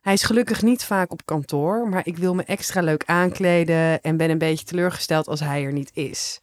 Hij 0.00 0.12
is 0.12 0.22
gelukkig 0.22 0.62
niet 0.62 0.84
vaak 0.84 1.12
op 1.12 1.24
kantoor, 1.24 1.88
maar 1.88 2.06
ik 2.06 2.16
wil 2.16 2.34
me 2.34 2.42
extra 2.42 2.80
leuk 2.80 3.04
aankleden 3.04 4.02
en 4.02 4.16
ben 4.16 4.30
een 4.30 4.38
beetje 4.38 4.64
teleurgesteld 4.64 5.28
als 5.28 5.40
hij 5.40 5.64
er 5.64 5.72
niet 5.72 5.90
is. 5.94 6.40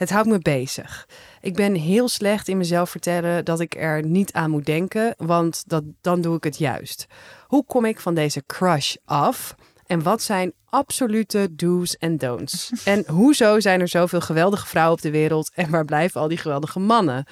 Het 0.00 0.10
houdt 0.10 0.28
me 0.28 0.38
bezig. 0.38 1.08
Ik 1.40 1.54
ben 1.54 1.74
heel 1.74 2.08
slecht 2.08 2.48
in 2.48 2.56
mezelf 2.56 2.90
vertellen 2.90 3.44
dat 3.44 3.60
ik 3.60 3.74
er 3.74 4.06
niet 4.06 4.32
aan 4.32 4.50
moet 4.50 4.66
denken, 4.66 5.14
want 5.16 5.62
dat, 5.66 5.84
dan 6.00 6.20
doe 6.20 6.36
ik 6.36 6.44
het 6.44 6.58
juist. 6.58 7.06
Hoe 7.46 7.64
kom 7.64 7.84
ik 7.84 8.00
van 8.00 8.14
deze 8.14 8.42
crush 8.46 8.94
af? 9.04 9.54
En 9.86 10.02
wat 10.02 10.22
zijn 10.22 10.52
absolute 10.64 11.54
do's 11.54 11.96
en 11.96 12.16
don'ts? 12.16 12.72
En 12.84 13.04
hoezo 13.06 13.60
zijn 13.60 13.80
er 13.80 13.88
zoveel 13.88 14.20
geweldige 14.20 14.66
vrouwen 14.66 14.96
op 14.96 15.02
de 15.02 15.10
wereld 15.10 15.50
en 15.54 15.70
waar 15.70 15.84
blijven 15.84 16.20
al 16.20 16.28
die 16.28 16.38
geweldige 16.38 16.78
mannen? 16.78 17.26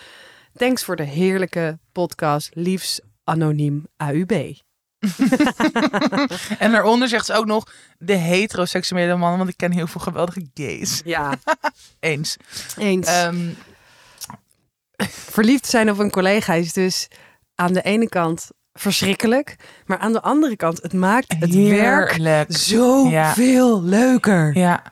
Thanks 0.54 0.84
voor 0.84 0.96
de 0.96 1.02
heerlijke 1.02 1.78
podcast, 1.92 2.50
liefs 2.54 3.00
anoniem 3.24 3.86
AUB. 3.96 4.32
En 6.64 6.72
daaronder 6.72 7.08
zegt 7.08 7.26
ze 7.26 7.34
ook 7.34 7.46
nog 7.46 7.72
de 7.98 8.14
heteroseksuele 8.14 9.16
mannen, 9.16 9.38
want 9.38 9.50
ik 9.50 9.56
ken 9.56 9.72
heel 9.72 9.86
veel 9.86 10.00
geweldige 10.00 10.46
gays. 10.54 11.00
Ja, 11.04 11.32
Eens. 12.00 12.36
eens. 12.78 13.06
Ehm, 13.06 13.48
Verliefd 15.10 15.66
zijn 15.66 15.90
op 15.90 15.98
een 15.98 16.10
collega 16.10 16.52
is 16.54 16.72
dus 16.72 17.08
aan 17.54 17.72
de 17.72 17.82
ene 17.82 18.08
kant 18.08 18.50
verschrikkelijk, 18.72 19.56
maar 19.86 19.98
aan 19.98 20.12
de 20.12 20.22
andere 20.22 20.56
kant, 20.56 20.82
het 20.82 20.92
maakt 20.92 21.34
het 21.38 21.54
werk 21.54 22.52
zo 22.52 23.08
Ja. 23.08 23.32
veel 23.34 23.82
leuker. 23.82 24.56
Ja. 24.58 24.82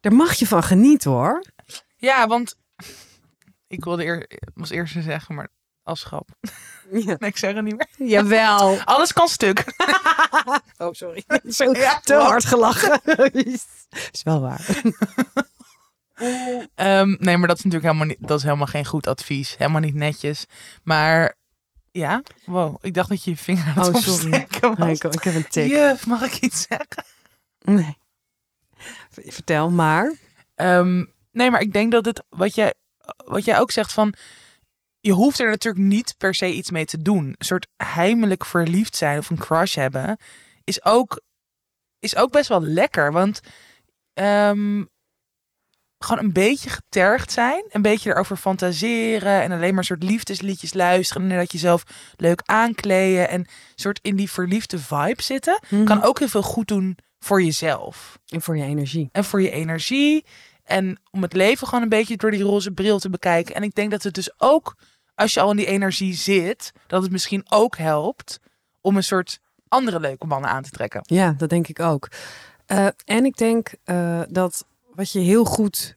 Daar 0.00 0.12
mag 0.14 0.34
je 0.34 0.46
van 0.46 0.62
genieten 0.62 1.10
hoor. 1.10 1.44
ja, 1.96 2.26
want 2.26 2.56
ik 3.66 3.84
wilde 3.84 4.04
eer, 4.04 4.26
was 4.54 4.70
eerst 4.70 4.94
zeggen, 5.02 5.34
maar 5.34 5.48
als 5.82 6.02
grap. 6.04 6.28
Ja. 7.06 7.16
Nee, 7.18 7.30
ik 7.30 7.36
zeg 7.36 7.54
het 7.54 7.64
niet 7.64 7.76
meer. 7.98 8.08
Jawel. 8.08 8.78
Alles 8.84 9.12
kan 9.12 9.28
stuk. 9.28 9.64
Oh, 10.78 10.92
sorry. 10.92 11.24
Zo 11.48 11.72
Ja, 11.72 12.00
te 12.00 12.14
hard 12.14 12.44
gelachen. 12.44 13.00
is 14.12 14.22
wel 14.22 14.40
waar. 14.40 14.66
Ehm, 16.74 17.16
nee, 17.18 17.36
maar 17.36 17.48
dat 17.48 17.58
is 17.58 17.64
natuurlijk 17.64 17.92
helemaal, 17.92 18.06
niet, 18.06 18.28
dat 18.28 18.38
is 18.38 18.44
helemaal 18.44 18.66
geen 18.66 18.84
goed 18.84 19.06
advies. 19.06 19.56
Helemaal 19.56 19.80
niet 19.80 19.94
netjes. 19.94 20.44
Maar 20.82 21.34
ja, 21.90 22.22
wow. 22.44 22.76
Ik 22.80 22.94
dacht 22.94 23.08
dat 23.08 23.24
je 23.24 23.30
je 23.30 23.36
vinger 23.36 23.64
aan 23.76 23.84
het 23.84 23.94
Oh, 23.94 24.02
sorry. 24.02 24.30
Nee, 24.30 24.40
ik, 24.94 25.04
ik 25.04 25.22
heb 25.22 25.34
een 25.34 25.48
tik. 25.48 25.70
Juf, 25.70 26.06
mag 26.06 26.22
ik 26.22 26.36
iets 26.40 26.66
zeggen? 26.68 27.04
Nee. 27.58 27.96
Vertel 29.10 29.70
maar. 29.70 30.14
Ehm, 30.54 31.04
nee, 31.32 31.50
maar 31.50 31.60
ik 31.60 31.72
denk 31.72 31.92
dat 31.92 32.04
het, 32.04 32.22
wat 32.28 32.54
jij, 32.54 32.74
wat 33.24 33.44
jij 33.44 33.58
ook 33.60 33.70
zegt 33.70 33.92
van, 33.92 34.14
je 35.06 35.12
hoeft 35.12 35.40
er 35.40 35.50
natuurlijk 35.50 35.84
niet 35.84 36.14
per 36.18 36.34
se 36.34 36.52
iets 36.52 36.70
mee 36.70 36.84
te 36.84 37.02
doen. 37.02 37.26
Een 37.26 37.44
soort 37.44 37.66
heimelijk 37.76 38.44
verliefd 38.44 38.96
zijn 38.96 39.18
of 39.18 39.30
een 39.30 39.38
crush 39.38 39.74
hebben, 39.74 40.18
is 40.64 40.84
ook, 40.84 41.20
is 41.98 42.16
ook 42.16 42.30
best 42.30 42.48
wel 42.48 42.62
lekker. 42.62 43.12
Want 43.12 43.40
ehm, 44.12 44.84
gewoon 45.98 46.24
een 46.24 46.32
beetje 46.32 46.70
getergd 46.70 47.32
zijn, 47.32 47.64
een 47.68 47.82
beetje 47.82 48.10
erover 48.10 48.36
fantaseren 48.36 49.42
en 49.42 49.52
alleen 49.52 49.74
maar 49.74 49.84
soort 49.84 50.02
liefdesliedjes 50.02 50.74
luisteren 50.74 51.30
en 51.30 51.36
dat 51.36 51.52
jezelf 51.52 51.82
leuk 52.16 52.42
aankleden 52.44 53.28
en 53.28 53.46
soort 53.74 53.98
in 54.02 54.16
die 54.16 54.30
verliefde 54.30 54.78
vibe 54.78 55.22
zitten, 55.22 55.60
kan 55.84 56.02
ook 56.02 56.18
heel 56.18 56.28
veel 56.28 56.42
goed 56.42 56.68
doen 56.68 56.98
voor 57.18 57.42
jezelf 57.42 58.18
En 58.28 58.42
voor 58.42 58.56
je 58.56 58.64
energie. 58.64 59.08
en 59.12 59.24
voor 59.24 59.42
je 59.42 59.50
energie. 59.50 60.24
En 60.64 61.00
om 61.10 61.22
het 61.22 61.32
leven 61.32 61.66
gewoon 61.66 61.82
een 61.82 61.88
beetje 61.88 62.16
door 62.16 62.30
die 62.30 62.42
roze 62.42 62.70
bril 62.70 62.98
te 62.98 63.10
bekijken. 63.10 63.54
En 63.54 63.62
ik 63.62 63.74
denk 63.74 63.90
dat 63.90 64.02
het 64.02 64.14
dus 64.14 64.40
ook, 64.40 64.76
als 65.16 65.34
je 65.34 65.40
al 65.40 65.50
in 65.50 65.56
die 65.56 65.66
energie 65.66 66.14
zit, 66.14 66.72
dat 66.86 67.02
het 67.02 67.10
misschien 67.10 67.44
ook 67.48 67.76
helpt 67.76 68.40
om 68.80 68.96
een 68.96 69.04
soort 69.04 69.40
andere 69.68 70.00
leuke 70.00 70.26
mannen 70.26 70.50
aan 70.50 70.62
te 70.62 70.70
trekken. 70.70 71.00
Ja, 71.02 71.34
dat 71.38 71.48
denk 71.48 71.68
ik 71.68 71.80
ook. 71.80 72.08
Eh, 72.66 72.86
en 73.04 73.24
ik 73.24 73.36
denk 73.36 73.74
eh, 73.84 74.22
dat 74.28 74.66
wat 74.94 75.12
je 75.12 75.18
heel 75.18 75.44
goed 75.44 75.96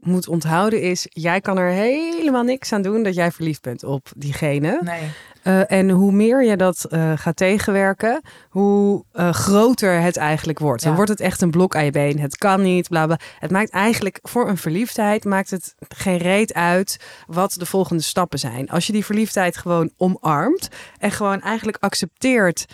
moet 0.00 0.28
onthouden 0.28 0.82
is... 0.82 1.06
jij 1.08 1.40
kan 1.40 1.58
er 1.58 1.70
helemaal 1.70 2.42
niks 2.42 2.72
aan 2.72 2.82
doen 2.82 3.02
dat 3.02 3.14
jij 3.14 3.32
verliefd 3.32 3.62
bent 3.62 3.84
op 3.84 4.12
diegene. 4.16 4.80
Nee. 4.82 5.10
Uh, 5.44 5.70
en 5.70 5.90
hoe 5.90 6.12
meer 6.12 6.44
je 6.44 6.56
dat 6.56 6.86
uh, 6.88 7.12
gaat 7.14 7.36
tegenwerken, 7.36 8.20
hoe 8.48 9.04
uh, 9.14 9.32
groter 9.32 10.00
het 10.00 10.16
eigenlijk 10.16 10.58
wordt. 10.58 10.80
Ja. 10.80 10.86
Dan 10.86 10.96
wordt 10.96 11.10
het 11.10 11.20
echt 11.20 11.40
een 11.40 11.50
blok 11.50 11.76
aan 11.76 11.84
je 11.84 11.90
been. 11.90 12.18
Het 12.18 12.36
kan 12.36 12.62
niet, 12.62 12.88
bla 12.88 13.06
bla. 13.06 13.18
Het 13.38 13.50
maakt 13.50 13.70
eigenlijk 13.70 14.18
voor 14.22 14.48
een 14.48 14.56
verliefdheid 14.56 15.24
maakt 15.24 15.50
het 15.50 15.74
geen 15.88 16.16
reet 16.16 16.54
uit 16.54 17.00
wat 17.26 17.52
de 17.52 17.66
volgende 17.66 18.02
stappen 18.02 18.38
zijn. 18.38 18.70
Als 18.70 18.86
je 18.86 18.92
die 18.92 19.04
verliefdheid 19.04 19.56
gewoon 19.56 19.90
omarmt 19.96 20.68
en 20.98 21.10
gewoon 21.10 21.40
eigenlijk 21.40 21.76
accepteert. 21.80 22.64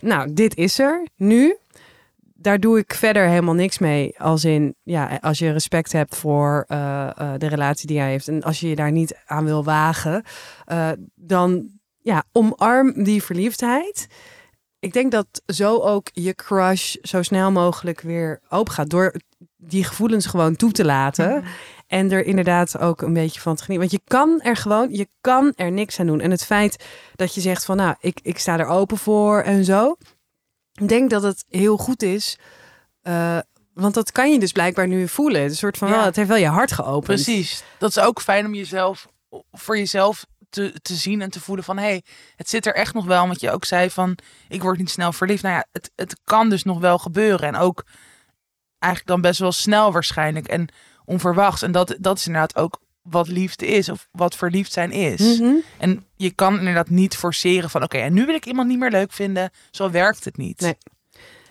nou, 0.00 0.32
dit 0.32 0.56
is 0.56 0.78
er 0.78 1.06
nu. 1.16 1.56
Daar 2.34 2.60
doe 2.60 2.78
ik 2.78 2.94
verder 2.94 3.26
helemaal 3.28 3.54
niks 3.54 3.78
mee. 3.78 4.18
Als 4.18 4.44
in, 4.44 4.74
ja, 4.82 5.18
als 5.20 5.38
je 5.38 5.52
respect 5.52 5.92
hebt 5.92 6.16
voor 6.16 6.64
de 7.38 7.46
relatie 7.48 7.86
die 7.86 7.98
hij 7.98 8.10
heeft. 8.10 8.28
En 8.28 8.42
als 8.42 8.60
je 8.60 8.68
je 8.68 8.76
daar 8.76 8.92
niet 8.92 9.18
aan 9.26 9.44
wil 9.44 9.64
wagen, 9.64 10.24
dan 11.14 11.73
ja, 12.04 12.24
omarm 12.32 13.04
die 13.04 13.22
verliefdheid. 13.22 14.06
Ik 14.78 14.92
denk 14.92 15.12
dat 15.12 15.26
zo 15.46 15.78
ook 15.78 16.08
je 16.12 16.34
crush 16.34 16.94
zo 17.02 17.22
snel 17.22 17.50
mogelijk 17.50 18.00
weer 18.00 18.40
open 18.48 18.72
gaat. 18.72 18.90
Door 18.90 19.14
die 19.56 19.84
gevoelens 19.84 20.26
gewoon 20.26 20.56
toe 20.56 20.72
te 20.72 20.84
laten. 20.84 21.44
En 21.86 22.12
er 22.12 22.24
inderdaad 22.24 22.78
ook 22.78 23.02
een 23.02 23.12
beetje 23.12 23.40
van 23.40 23.56
te 23.56 23.62
genieten. 23.64 23.88
Want 23.88 24.02
je 24.02 24.10
kan 24.16 24.40
er 24.40 24.56
gewoon, 24.56 24.88
je 24.90 25.08
kan 25.20 25.52
er 25.56 25.72
niks 25.72 26.00
aan 26.00 26.06
doen. 26.06 26.20
En 26.20 26.30
het 26.30 26.44
feit 26.44 26.84
dat 27.14 27.34
je 27.34 27.40
zegt 27.40 27.64
van 27.64 27.76
nou, 27.76 27.94
ik, 28.00 28.18
ik 28.22 28.38
sta 28.38 28.58
er 28.58 28.66
open 28.66 28.98
voor 28.98 29.40
en 29.40 29.64
zo. 29.64 29.96
Ik 30.72 30.88
denk 30.88 31.10
dat 31.10 31.22
het 31.22 31.44
heel 31.48 31.76
goed 31.76 32.02
is. 32.02 32.38
Uh, 33.02 33.38
want 33.74 33.94
dat 33.94 34.12
kan 34.12 34.32
je 34.32 34.38
dus 34.38 34.52
blijkbaar 34.52 34.88
nu 34.88 35.08
voelen. 35.08 35.42
Een 35.42 35.56
soort 35.56 35.78
van, 35.78 35.88
Ja. 35.88 36.04
het 36.04 36.16
heeft 36.16 36.28
wel 36.28 36.36
je 36.38 36.46
hart 36.46 36.72
geopend. 36.72 37.04
Precies. 37.04 37.64
Dat 37.78 37.90
is 37.90 37.98
ook 37.98 38.20
fijn 38.20 38.46
om 38.46 38.54
jezelf, 38.54 39.08
voor 39.52 39.78
jezelf 39.78 40.26
te, 40.54 40.74
te 40.82 40.94
zien 40.94 41.22
en 41.22 41.30
te 41.30 41.40
voelen 41.40 41.64
van... 41.64 41.76
hé, 41.76 41.84
hey, 41.84 42.02
het 42.36 42.48
zit 42.48 42.66
er 42.66 42.74
echt 42.74 42.94
nog 42.94 43.04
wel. 43.04 43.26
Want 43.26 43.40
je 43.40 43.50
ook 43.50 43.64
zei 43.64 43.90
van, 43.90 44.18
ik 44.48 44.62
word 44.62 44.78
niet 44.78 44.90
snel 44.90 45.12
verliefd. 45.12 45.42
Nou 45.42 45.54
ja, 45.54 45.66
het, 45.72 45.90
het 45.96 46.20
kan 46.24 46.48
dus 46.48 46.62
nog 46.62 46.78
wel 46.78 46.98
gebeuren. 46.98 47.48
En 47.48 47.56
ook 47.56 47.84
eigenlijk 48.78 49.12
dan 49.12 49.20
best 49.20 49.40
wel 49.40 49.52
snel 49.52 49.92
waarschijnlijk. 49.92 50.46
En 50.46 50.68
onverwachts. 51.04 51.62
En 51.62 51.72
dat, 51.72 51.96
dat 51.98 52.18
is 52.18 52.26
inderdaad 52.26 52.56
ook 52.56 52.80
wat 53.02 53.28
liefde 53.28 53.66
is. 53.66 53.88
Of 53.88 54.08
wat 54.12 54.36
verliefd 54.36 54.72
zijn 54.72 54.90
is. 54.90 55.38
Mhm. 55.38 55.54
En 55.78 56.06
je 56.16 56.30
kan 56.30 56.58
inderdaad 56.58 56.90
niet 56.90 57.16
forceren 57.16 57.70
van... 57.70 57.82
oké, 57.82 57.98
en 57.98 58.12
nu 58.12 58.26
wil 58.26 58.34
ik 58.34 58.46
iemand 58.46 58.68
niet 58.68 58.78
meer 58.78 58.90
leuk 58.90 59.12
vinden. 59.12 59.50
Zo 59.70 59.90
werkt 59.90 60.24
het 60.24 60.36
niet. 60.36 60.60
Nee. 60.60 60.76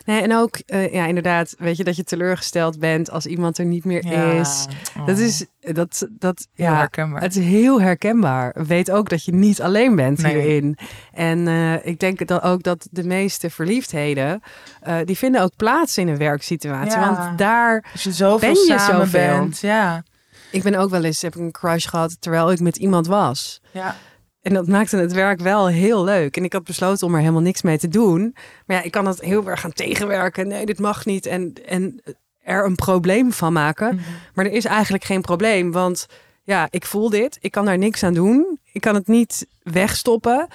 Nee, 0.06 0.22
en 0.22 0.36
ook, 0.36 0.56
eh, 0.66 0.94
ja, 0.94 1.06
inderdaad, 1.06 1.56
weet 1.58 1.78
je, 1.78 1.84
dat 1.84 1.96
je 1.96 2.04
teleurgesteld 2.04 2.80
bent 2.80 3.12
als 3.12 3.26
iemand 3.26 3.58
er 3.58 3.66
niet 3.66 3.86
meer 3.86 4.06
Ja. 4.08 4.32
is. 4.32 4.66
Dat 5.06 5.18
Oh. 5.18 5.24
is, 5.24 5.46
dat, 5.60 6.08
dat, 6.12 6.48
Heel 6.54 6.66
ja, 6.68 6.78
herkenbaar. 6.78 7.22
het 7.22 7.36
is 7.36 7.46
heel 7.46 7.82
herkenbaar. 7.82 8.56
Weet 8.68 8.92
ook 8.92 9.10
dat 9.10 9.24
je 9.26 9.34
niet 9.34 9.62
alleen 9.62 9.96
bent 9.96 10.22
Nee. 10.22 10.34
hierin. 10.36 10.78
En 11.14 11.48
eh, 11.48 11.86
ik 11.86 12.00
denk 12.00 12.28
dan 12.28 12.42
ook 12.42 12.64
dat 12.64 12.88
de 12.92 13.04
meeste 13.04 13.50
verliefdheden, 13.50 14.42
eh, 14.82 14.98
die 15.06 15.18
vinden 15.18 15.42
ook 15.42 15.56
plaats 15.56 15.98
in 15.98 16.08
een 16.08 16.18
werksituatie. 16.18 17.00
Ja. 17.00 17.16
Want 17.16 17.38
daar, 17.38 17.86
Als 17.92 18.04
je 18.04 18.12
zoveel 18.12 18.54
Ben 18.54 18.64
je 18.74 18.80
samen 18.80 19.06
zoveel? 19.08 19.38
bent. 19.40 19.60
Ja. 19.60 20.04
ik 20.52 20.64
ben 20.64 20.76
ook 20.76 20.90
wel 20.90 21.04
eens, 21.04 21.22
heb 21.22 21.36
ik 21.36 21.42
een 21.42 21.52
crush 21.52 21.88
gehad 21.90 22.22
terwijl 22.22 22.52
ik 22.52 22.60
met 22.60 22.78
iemand 22.78 23.08
was. 23.08 23.62
ja. 23.72 23.96
En 24.44 24.54
dat 24.54 24.68
maakte 24.68 24.98
het 24.98 25.14
werk 25.14 25.40
wel 25.40 25.68
heel 25.68 26.04
leuk. 26.04 26.38
En 26.38 26.44
ik 26.44 26.54
had 26.54 26.64
besloten 26.64 27.08
om 27.08 27.14
er 27.14 27.20
helemaal 27.20 27.42
niks 27.42 27.62
mee 27.62 27.78
te 27.78 27.88
doen. 27.88 28.36
Maar 28.66 28.78
ja, 28.78 28.84
ik 28.84 28.92
kan 28.92 29.06
het 29.06 29.22
heel 29.22 29.50
erg 29.50 29.60
gaan 29.60 29.74
tegenwerken. 29.74 30.48
Nee, 30.48 30.66
dit 30.66 30.80
mag 30.80 31.06
niet. 31.06 31.26
En, 31.26 31.54
en 31.66 32.02
er 32.42 32.66
een 32.66 32.76
probleem 32.76 33.32
van 33.32 33.54
maken. 33.54 33.96
Mhm. 33.96 34.04
Maar 34.34 34.46
er 34.46 34.52
is 34.52 34.66
eigenlijk 34.66 35.04
geen 35.04 35.22
probleem. 35.22 35.72
Want 35.72 36.06
ja, 36.44 36.68
ik 36.70 36.86
voel 36.86 37.10
dit. 37.10 37.38
Ik 37.42 37.52
kan 37.52 37.66
daar 37.66 37.78
niks 37.78 38.04
aan 38.04 38.14
doen. 38.14 38.60
Ik 38.72 38.82
kan 38.82 38.96
het 38.96 39.08
niet 39.08 39.48
wegstoppen. 39.62 40.48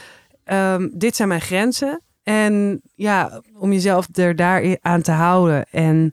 Ehm, 0.45 0.89
dit 0.93 1.17
zijn 1.17 1.29
mijn 1.29 1.41
grenzen. 1.41 2.03
En 2.23 2.81
ja, 2.95 3.43
om 3.55 3.73
jezelf 3.73 4.09
er 4.13 4.37
daar 4.37 4.77
aan 4.81 5.03
te 5.03 5.13
houden. 5.13 5.67
En 5.71 6.13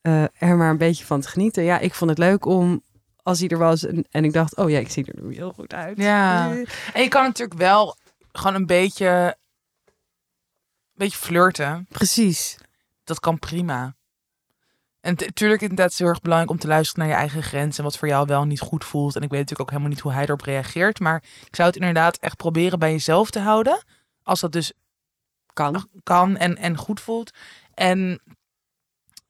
eh, 0.00 0.22
er 0.22 0.56
maar 0.56 0.70
een 0.70 0.78
beetje 0.78 1.04
van 1.04 1.20
te 1.20 1.28
genieten. 1.28 1.62
Ja, 1.62 1.78
ik 1.78 1.94
vond 1.94 2.10
het 2.10 2.18
leuk 2.18 2.44
om... 2.44 2.82
Als 3.22 3.38
hij 3.38 3.48
er 3.48 3.58
was 3.58 3.84
en, 3.84 4.04
en 4.10 4.24
ik 4.24 4.32
dacht, 4.32 4.56
oh 4.56 4.70
ja, 4.70 4.78
ik 4.78 4.90
zie 4.90 5.04
er 5.04 5.22
nu 5.22 5.34
heel 5.34 5.52
goed 5.52 5.74
uit. 5.74 5.96
Ja. 5.96 6.50
En 6.94 7.02
je 7.02 7.08
kan 7.08 7.22
natuurlijk 7.22 7.58
wel 7.58 7.96
gewoon 8.32 8.56
een 8.56 8.66
beetje, 8.66 9.36
een 9.86 10.94
beetje 10.94 11.18
flirten. 11.18 11.86
Precies. 11.88 12.58
Dat 13.04 13.20
kan 13.20 13.38
prima. 13.38 13.94
En 15.00 15.14
natuurlijk 15.18 15.60
is 15.60 15.68
het 15.68 15.70
inderdaad 15.70 15.94
heel 15.94 16.06
erg 16.08 16.20
belangrijk 16.20 16.52
om 16.52 16.58
te 16.58 16.66
luisteren 16.66 17.00
naar 17.00 17.14
je 17.14 17.20
eigen 17.20 17.42
grenzen. 17.42 17.78
En 17.78 17.84
wat 17.84 17.98
voor 17.98 18.08
jou 18.08 18.26
wel 18.26 18.44
niet 18.44 18.60
goed 18.60 18.84
voelt. 18.84 19.16
En 19.16 19.22
ik 19.22 19.30
weet 19.30 19.40
natuurlijk 19.40 19.60
ook 19.60 19.70
helemaal 19.70 19.90
niet 19.90 20.00
hoe 20.00 20.12
hij 20.12 20.24
erop 20.24 20.40
reageert. 20.40 21.00
Maar 21.00 21.22
ik 21.46 21.56
zou 21.56 21.68
het 21.68 21.76
inderdaad 21.78 22.16
echt 22.16 22.36
proberen 22.36 22.78
bij 22.78 22.90
jezelf 22.90 23.30
te 23.30 23.40
houden. 23.40 23.82
Als 24.22 24.40
dat 24.40 24.52
dus 24.52 24.72
Kan. 25.52 25.88
kan 26.02 26.36
en, 26.36 26.56
en 26.56 26.76
goed 26.76 27.00
voelt. 27.00 27.30
En 27.74 28.20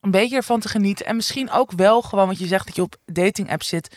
een 0.03 0.11
beetje 0.11 0.37
ervan 0.37 0.61
te 0.61 0.69
genieten. 0.69 1.07
En 1.07 1.17
misschien 1.17 1.51
ook 1.51 1.73
wel 1.73 2.03
gewoon, 2.03 2.27
want 2.27 2.39
je 2.39 2.47
zegt 2.47 2.67
dat 2.67 2.77
je 2.77 2.83
op 2.83 2.97
dating 3.05 3.51
apps 3.51 3.69
zit. 3.69 3.97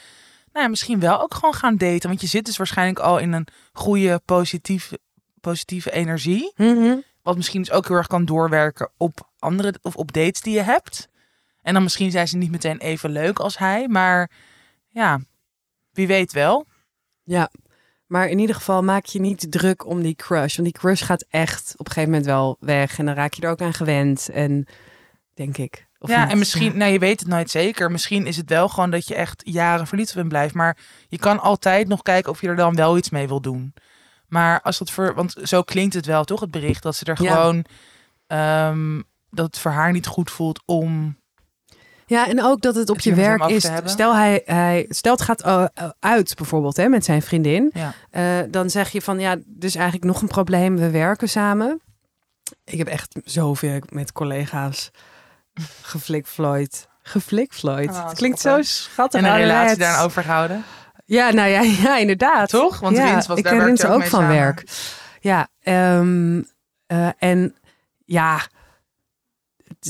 Nou 0.51 0.65
ja, 0.65 0.69
misschien 0.69 0.99
wel 0.99 1.21
ook 1.21 1.33
gewoon 1.33 1.53
gaan 1.53 1.77
daten. 1.77 2.09
Want 2.09 2.21
je 2.21 2.27
zit 2.27 2.45
dus 2.45 2.57
waarschijnlijk 2.57 2.99
al 2.99 3.17
in 3.17 3.33
een 3.33 3.47
goede, 3.73 4.21
positieve, 4.25 4.99
positieve 5.41 5.91
energie. 5.91 6.53
Mhm. 6.55 6.97
Wat 7.21 7.35
misschien 7.35 7.61
dus 7.61 7.71
ook 7.71 7.87
heel 7.87 7.97
erg 7.97 8.07
kan 8.07 8.25
doorwerken 8.25 8.91
op 8.97 9.29
andere 9.39 9.73
of 9.81 9.95
op 9.95 10.13
dates 10.13 10.41
die 10.41 10.53
je 10.53 10.61
hebt. 10.61 11.07
En 11.61 11.73
dan 11.73 11.83
misschien 11.83 12.11
zijn 12.11 12.27
ze 12.27 12.37
niet 12.37 12.51
meteen 12.51 12.77
even 12.77 13.09
leuk 13.09 13.39
als 13.39 13.57
hij. 13.57 13.87
Maar 13.87 14.31
ja, 14.89 15.19
wie 15.91 16.07
weet 16.07 16.31
wel. 16.31 16.65
Ja. 17.23 17.49
Maar 18.05 18.27
in 18.27 18.39
ieder 18.39 18.55
geval 18.55 18.83
maak 18.83 19.05
je 19.05 19.19
niet 19.19 19.51
druk 19.51 19.85
om 19.85 20.01
die 20.01 20.15
crush. 20.15 20.55
Want 20.55 20.67
die 20.67 20.81
crush 20.81 21.05
gaat 21.05 21.25
echt 21.29 21.73
op 21.77 21.85
een 21.85 21.91
gegeven 21.91 22.09
moment 22.09 22.25
wel 22.27 22.57
weg. 22.59 22.97
En 22.99 23.05
dan 23.05 23.15
raak 23.15 23.33
je 23.33 23.41
er 23.41 23.49
ook 23.49 23.61
aan 23.61 23.73
gewend. 23.73 24.29
En 24.29 24.67
denk 25.33 25.57
ik. 25.57 25.84
Of 26.05 26.11
ja, 26.11 26.23
niet? 26.23 26.31
en 26.31 26.37
misschien, 26.37 26.77
nou 26.77 26.91
je 26.91 26.99
weet 26.99 27.19
het 27.19 27.29
nooit 27.29 27.49
zeker. 27.49 27.91
Misschien 27.91 28.27
is 28.27 28.37
het 28.37 28.49
wel 28.49 28.69
gewoon 28.69 28.89
dat 28.91 29.07
je 29.07 29.15
echt 29.15 29.41
jaren 29.45 29.87
verliefd 29.87 30.13
hem 30.13 30.27
blijft. 30.27 30.53
Maar 30.53 30.77
je 31.07 31.17
kan 31.17 31.39
altijd 31.39 31.87
nog 31.87 32.01
kijken 32.01 32.31
of 32.31 32.41
je 32.41 32.47
er 32.47 32.55
dan 32.55 32.75
wel 32.75 32.97
iets 32.97 33.09
mee 33.09 33.27
wil 33.27 33.41
doen. 33.41 33.73
Maar 34.27 34.61
als 34.61 34.77
dat 34.77 34.91
voor, 34.91 35.13
want 35.13 35.35
zo 35.43 35.61
klinkt 35.61 35.93
het 35.93 36.05
wel 36.05 36.23
toch, 36.23 36.39
het 36.39 36.51
bericht 36.51 36.83
dat 36.83 36.95
ze 36.95 37.05
er 37.05 37.23
Ja. 37.23 37.31
gewoon, 37.35 37.65
ehm, 38.27 39.01
dat 39.29 39.45
het 39.45 39.57
voor 39.57 39.71
haar 39.71 39.91
niet 39.91 40.07
goed 40.07 40.31
voelt 40.31 40.61
om. 40.65 41.17
Ja, 42.07 42.27
en 42.27 42.43
ook 42.43 42.61
dat 42.61 42.75
het 42.75 42.89
op 42.89 42.95
Het 42.95 43.03
je 43.05 43.13
werk 43.13 43.45
is. 43.45 43.69
Stel, 43.85 44.15
hij, 44.15 44.41
hij, 44.45 44.85
stel 44.89 45.11
het 45.11 45.21
gaat 45.21 45.41
eh, 45.41 45.65
uit 45.99 46.35
bijvoorbeeld 46.35 46.77
hè, 46.77 46.87
met 46.87 47.05
zijn 47.05 47.21
vriendin. 47.21 47.71
Ja. 47.73 47.93
Eh, 48.09 48.51
dan 48.51 48.69
zeg 48.69 48.89
je 48.89 49.01
van 49.01 49.19
ja, 49.19 49.35
dus 49.45 49.75
eigenlijk 49.75 50.05
nog 50.05 50.21
een 50.21 50.27
probleem. 50.27 50.77
We 50.77 50.89
werken 50.89 51.29
samen. 51.29 51.81
Ik 52.63 52.77
heb 52.77 52.87
echt 52.87 53.15
zoveel 53.23 53.79
met 53.89 54.11
collega's 54.11 54.91
geflikvlooid. 55.81 56.87
Geflikvlooid. 57.01 57.89
Oh, 57.89 58.07
het 58.07 58.17
klinkt 58.17 58.39
zo 58.39 58.61
schattig. 58.61 59.19
En 59.21 59.25
een 59.25 59.33
relatie 59.35 59.53
ouderwets. 59.53 59.79
daaraan 59.79 60.05
overgehouden. 60.05 60.63
Ja, 61.05 61.29
nou 61.31 61.49
ja, 61.49 61.61
ja 61.83 61.97
inderdaad. 61.97 62.49
Toch? 62.49 62.79
Want 62.79 62.97
ja, 62.97 63.09
Rins 63.11 63.27
was 63.27 63.37
ik 63.37 63.43
daar 63.43 63.53
ken 63.55 63.65
Rins 63.65 63.85
ook 63.85 63.99
mee 63.99 64.09
van 64.09 64.19
samen. 64.19 64.35
werk. 64.35 64.63
Ja, 65.19 65.47
ehm, 65.59 66.41
eh, 66.85 67.09
en 67.17 67.55
ja, 68.05 68.47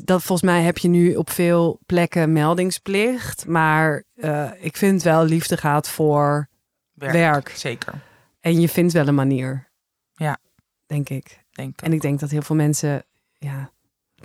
dat 0.04 0.24
volgens 0.24 0.52
mij 0.52 0.62
heb 0.62 0.78
je 0.78 0.88
nu 0.88 1.16
op 1.16 1.30
veel 1.30 1.80
plekken 1.86 2.34
meldingsplicht. 2.34 3.48
Maar 3.48 4.04
eh, 4.16 4.52
ik 4.60 4.78
vind 4.78 5.04
wel 5.04 5.24
liefde 5.26 5.58
gaat 5.58 5.90
voor 5.90 6.48
Werk. 6.94 7.14
werk. 7.14 7.50
Zeker, 7.56 7.94
En 8.40 8.62
je 8.62 8.70
vindt 8.70 8.94
wel 8.94 9.08
een 9.08 9.16
manier. 9.16 9.70
Ja. 10.14 10.38
Denk 10.86 11.10
ik. 11.10 11.44
denk 11.52 11.74
ik. 11.74 11.82
En 11.86 11.94
ik 11.94 12.02
denk 12.02 12.20
dat 12.20 12.30
heel 12.30 12.42
veel 12.42 12.56
mensen 12.56 13.06
ja, 13.38 13.70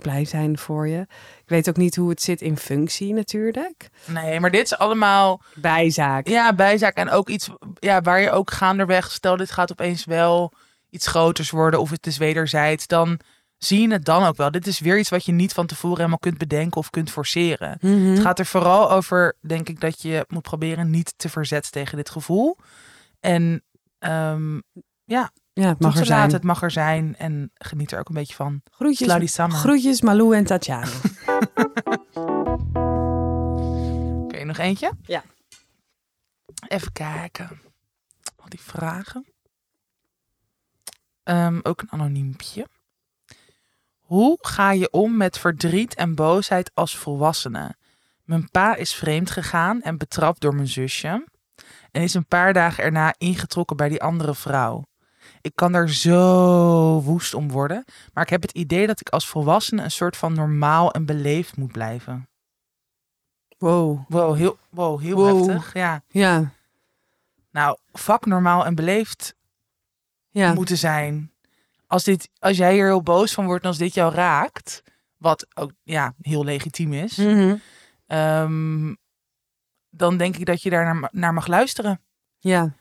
blij 0.01 0.25
zijn 0.25 0.57
voor 0.57 0.87
je. 0.87 0.99
Ik 1.41 1.49
weet 1.49 1.69
ook 1.69 1.77
niet 1.77 1.95
hoe 1.95 2.09
het 2.09 2.21
zit 2.21 2.41
in 2.41 2.57
functie 2.57 3.13
natuurlijk. 3.13 3.89
Nee, 4.05 4.39
maar 4.39 4.51
dit 4.51 4.63
is 4.65 4.77
allemaal 4.77 5.41
Bijzaak. 5.55 6.27
ja, 6.27 6.53
bijzaak 6.53 6.95
en 6.95 7.09
ook 7.09 7.29
iets 7.29 7.49
ja, 7.79 8.01
waar 8.01 8.21
je 8.21 8.31
ook 8.31 8.51
gaandeweg, 8.51 9.11
stel 9.11 9.37
dit 9.37 9.51
gaat 9.51 9.71
opeens 9.71 10.05
wel 10.05 10.53
iets 10.89 11.07
groters 11.07 11.49
worden 11.49 11.79
of 11.79 11.89
het 11.89 12.07
is 12.07 12.17
wederzijds, 12.17 12.87
dan 12.87 13.19
zie 13.57 13.81
je 13.81 13.91
het 13.91 14.05
dan 14.05 14.23
ook 14.23 14.37
wel. 14.37 14.51
Dit 14.51 14.67
is 14.67 14.79
weer 14.79 14.99
iets 14.99 15.09
wat 15.09 15.25
je 15.25 15.31
niet 15.31 15.53
van 15.53 15.65
tevoren 15.65 15.97
helemaal 15.97 16.17
kunt 16.17 16.37
bedenken 16.37 16.77
of 16.77 16.89
kunt 16.89 17.11
forceren. 17.11 17.77
Mhm. 17.81 18.09
Het 18.09 18.19
gaat 18.19 18.39
er 18.39 18.45
vooral 18.45 18.91
over, 18.91 19.35
denk 19.41 19.69
ik, 19.69 19.79
dat 19.79 20.01
je 20.01 20.25
moet 20.27 20.41
proberen 20.41 20.89
niet 20.89 21.13
te 21.17 21.29
verzetten 21.29 21.71
tegen 21.71 21.97
dit 21.97 22.09
gevoel. 22.09 22.57
En 23.19 23.63
ehm 23.99 24.59
Ja, 25.05 25.31
het 25.67 25.79
mag 25.79 25.97
er 25.97 26.05
zijn. 26.05 26.19
laten, 26.19 26.33
het 26.33 26.43
mag 26.43 26.61
er 26.61 26.71
zijn 26.71 27.15
en 27.17 27.51
geniet 27.53 27.91
er 27.91 27.99
ook 27.99 28.09
een 28.09 28.15
beetje 28.15 28.35
van. 28.35 28.61
Groetjes, 28.71 29.35
groetjes 29.35 30.01
Malou 30.01 30.35
en 30.35 30.45
Tatjana. 30.45 30.91
Oké, 34.23 34.43
nog 34.43 34.57
eentje? 34.57 34.91
Ja. 35.01 35.23
Even 36.67 36.91
kijken. 36.91 37.61
Al 38.35 38.49
die 38.49 38.61
vragen. 38.61 39.25
Ehm, 41.23 41.59
ook 41.63 41.81
een 41.81 41.91
anoniempje. 41.91 42.67
Hoe 43.99 44.37
ga 44.41 44.71
je 44.71 44.91
om 44.91 45.17
met 45.17 45.39
verdriet 45.39 45.95
en 45.95 46.15
boosheid 46.15 46.71
als 46.73 46.97
volwassene? 46.97 47.75
Mijn 48.23 48.49
pa 48.49 48.75
is 48.75 48.93
vreemd 48.93 49.31
gegaan 49.31 49.81
en 49.81 49.97
betrapt 49.97 50.41
door 50.41 50.55
mijn 50.55 50.67
zusje. 50.67 51.27
En 51.91 52.01
is 52.01 52.13
een 52.13 52.25
paar 52.25 52.53
dagen 52.53 52.83
erna 52.83 53.13
ingetrokken 53.17 53.77
bij 53.77 53.89
die 53.89 54.01
andere 54.01 54.35
vrouw. 54.35 54.83
Ik 55.41 55.51
kan 55.55 55.71
daar 55.71 55.89
zo 55.89 57.01
woest 57.01 57.33
om 57.33 57.51
worden. 57.51 57.85
Maar 58.13 58.23
ik 58.23 58.29
heb 58.29 58.41
het 58.41 58.51
idee 58.51 58.87
dat 58.87 58.99
ik 58.99 59.09
als 59.09 59.27
volwassene 59.27 59.83
een 59.83 59.91
soort 59.91 60.17
van 60.17 60.33
normaal 60.33 60.91
en 60.93 61.05
beleefd 61.05 61.57
moet 61.57 61.71
blijven. 61.71 62.29
Wow. 63.57 63.99
Wow, 64.07 64.35
heel, 64.35 64.57
wow, 64.69 65.01
heel 65.01 65.15
Wow. 65.15 65.47
heftig. 65.47 65.73
Ja. 65.73 66.03
Ja. 66.07 66.51
Nou, 67.51 67.77
vak 67.93 68.25
normaal 68.25 68.65
en 68.65 68.75
beleefd 68.75 69.35
Ja. 70.29 70.53
moeten 70.53 70.77
zijn. 70.77 71.31
Als, 71.87 72.03
dit, 72.03 72.29
als 72.39 72.57
jij 72.57 72.73
hier 72.73 72.85
heel 72.85 73.01
boos 73.03 73.33
van 73.33 73.45
wordt 73.45 73.63
en 73.63 73.69
als 73.69 73.77
dit 73.77 73.93
jou 73.93 74.13
raakt, 74.13 74.83
wat 75.17 75.47
ook 75.53 75.71
ja, 75.83 76.13
heel 76.21 76.43
legitiem 76.43 76.93
is, 76.93 77.15
Mhm. 77.17 77.55
ehm, 78.07 78.93
dan 79.89 80.17
denk 80.17 80.37
ik 80.37 80.45
dat 80.45 80.61
je 80.61 80.69
daar 80.69 80.95
naar, 80.95 81.09
naar 81.11 81.33
mag 81.33 81.47
luisteren. 81.47 82.01
Ja. 82.39 82.73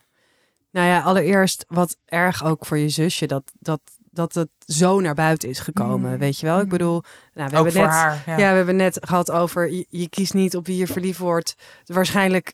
Nou 0.70 0.86
ja, 0.86 1.00
allereerst 1.00 1.64
wat 1.68 1.96
erg 2.04 2.44
ook 2.44 2.66
voor 2.66 2.78
je 2.78 2.88
zusje 2.88 3.26
dat, 3.26 3.42
dat, 3.58 3.80
dat 4.10 4.34
het 4.34 4.48
zo 4.58 5.00
naar 5.00 5.14
buiten 5.14 5.48
is 5.48 5.58
gekomen. 5.58 6.10
Mm. 6.12 6.18
Weet 6.18 6.38
je 6.38 6.46
wel? 6.46 6.56
Ik 6.58 6.62
Mm. 6.64 6.68
bedoel, 6.70 7.02
nou, 7.34 7.50
we 7.50 7.56
ook 7.56 7.64
hebben 7.64 7.72
voor 7.72 7.82
net, 7.82 7.90
haar. 7.90 8.22
Ja. 8.26 8.38
Ja. 8.38 8.50
we 8.50 8.56
hebben 8.56 8.76
net 8.76 8.98
gehad 9.00 9.30
over 9.30 9.70
je, 9.72 9.86
je 9.88 10.08
kiest 10.08 10.34
niet 10.34 10.56
op 10.56 10.66
wie 10.66 10.76
je 10.76 10.86
verliefd 10.86 11.18
wordt. 11.18 11.54
Waarschijnlijk 11.84 12.52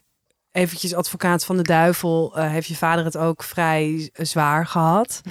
eventjes 0.51 0.93
advocaat 0.93 1.45
van 1.45 1.57
de 1.57 1.63
duivel 1.63 2.37
eh, 2.37 2.49
heeft 2.49 2.67
je 2.67 2.75
vader 2.75 3.05
het 3.05 3.17
ook 3.17 3.43
vrij 3.43 4.09
zwaar 4.13 4.65
gehad. 4.65 5.21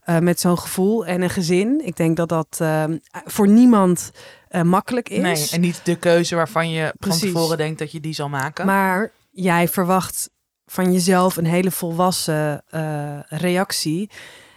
eh, 0.00 0.18
met 0.18 0.40
zo'n 0.40 0.58
gevoel 0.58 1.06
en 1.06 1.22
een 1.22 1.30
gezin. 1.30 1.80
Ik 1.86 1.96
denk 1.96 2.16
dat 2.16 2.28
dat 2.28 2.56
eh, 2.60 2.84
voor 3.24 3.48
niemand 3.48 4.10
eh, 4.48 4.62
makkelijk 4.62 5.08
is. 5.08 5.20
Nee, 5.20 5.48
en 5.50 5.60
niet 5.60 5.80
de 5.84 5.96
keuze 5.96 6.34
waarvan 6.34 6.70
je 6.70 6.94
Precies. 6.98 7.20
van 7.20 7.30
tevoren 7.32 7.56
denkt 7.56 7.78
dat 7.78 7.92
je 7.92 8.00
die 8.00 8.14
zal 8.14 8.28
maken. 8.28 8.66
Maar 8.66 9.10
jij 9.30 9.68
verwacht 9.68 10.30
van 10.70 10.92
jezelf 10.92 11.36
een 11.36 11.46
hele 11.46 11.70
volwassen 11.70 12.62
eh, 12.66 13.18
reactie. 13.28 14.10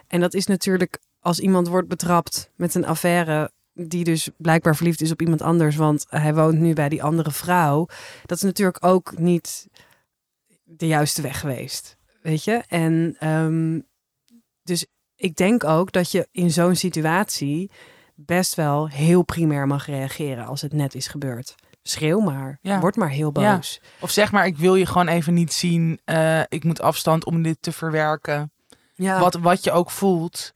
En 0.07 0.19
dat 0.19 0.33
is 0.33 0.45
natuurlijk 0.45 0.99
als 1.19 1.39
iemand 1.39 1.67
wordt 1.67 1.87
betrapt 1.87 2.51
met 2.55 2.75
een 2.75 2.85
affaire 2.85 3.51
die 3.73 4.03
dus 4.03 4.29
blijkbaar 4.37 4.75
verliefd 4.75 5.01
is 5.01 5.11
op 5.11 5.21
iemand 5.21 5.41
anders, 5.41 5.75
want 5.75 6.05
hij 6.09 6.33
woont 6.33 6.59
nu 6.59 6.73
bij 6.73 6.89
die 6.89 7.03
andere 7.03 7.31
vrouw. 7.31 7.87
Dat 8.25 8.37
is 8.37 8.43
natuurlijk 8.43 8.85
ook 8.85 9.17
niet 9.17 9.67
de 10.63 10.87
juiste 10.87 11.21
weg 11.21 11.39
geweest, 11.39 11.97
weet 12.21 12.43
je? 12.43 12.63
En 12.67 13.15
ehm, 13.19 13.79
dus 14.63 14.85
ik 15.15 15.35
denk 15.35 15.63
ook 15.63 15.91
dat 15.91 16.11
je 16.11 16.27
in 16.31 16.51
zo'n 16.51 16.75
situatie 16.75 17.71
best 18.15 18.55
wel 18.55 18.89
heel 18.89 19.23
primair 19.23 19.67
mag 19.67 19.85
reageren 19.85 20.45
als 20.45 20.61
het 20.61 20.73
net 20.73 20.95
is 20.95 21.07
gebeurd. 21.07 21.55
Schreeuw 21.83 22.19
maar, 22.19 22.57
Ja. 22.61 22.79
word 22.79 22.95
maar 22.95 23.09
heel 23.09 23.31
Ja. 23.39 23.55
boos. 23.55 23.81
Of 23.99 24.11
zeg 24.11 24.31
maar, 24.31 24.45
ik 24.45 24.57
wil 24.57 24.75
je 24.75 24.85
gewoon 24.85 25.07
even 25.07 25.33
niet 25.33 25.53
zien. 25.53 25.99
eh, 26.05 26.39
ik 26.47 26.63
moet 26.63 26.81
afstand 26.81 27.25
om 27.25 27.41
dit 27.41 27.57
te 27.61 27.71
verwerken. 27.71 28.51
Ja. 28.93 29.19
Wat, 29.19 29.33
wat 29.33 29.63
je 29.63 29.71
ook 29.71 29.91
voelt. 29.91 30.51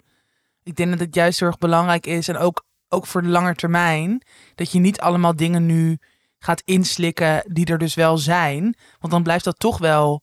Ik 0.63 0.75
denk 0.75 0.89
dat 0.89 0.99
het 0.99 1.15
juist 1.15 1.39
heel 1.39 1.47
erg 1.47 1.57
belangrijk 1.57 2.05
is. 2.05 2.27
En 2.27 2.37
ook, 2.37 2.65
ook 2.89 3.07
voor 3.07 3.21
de 3.21 3.27
lange 3.27 3.55
termijn. 3.55 4.21
Dat 4.55 4.71
je 4.71 4.79
niet 4.79 4.99
allemaal 4.99 5.35
dingen 5.35 5.65
nu 5.65 5.97
gaat 6.39 6.61
inslikken 6.65 7.43
die 7.53 7.65
er 7.65 7.77
dus 7.77 7.93
wel 7.95 8.17
zijn. 8.17 8.75
Want 8.99 9.13
dan 9.13 9.23
blijft 9.23 9.43
dat 9.45 9.59
toch 9.59 9.77
wel 9.77 10.21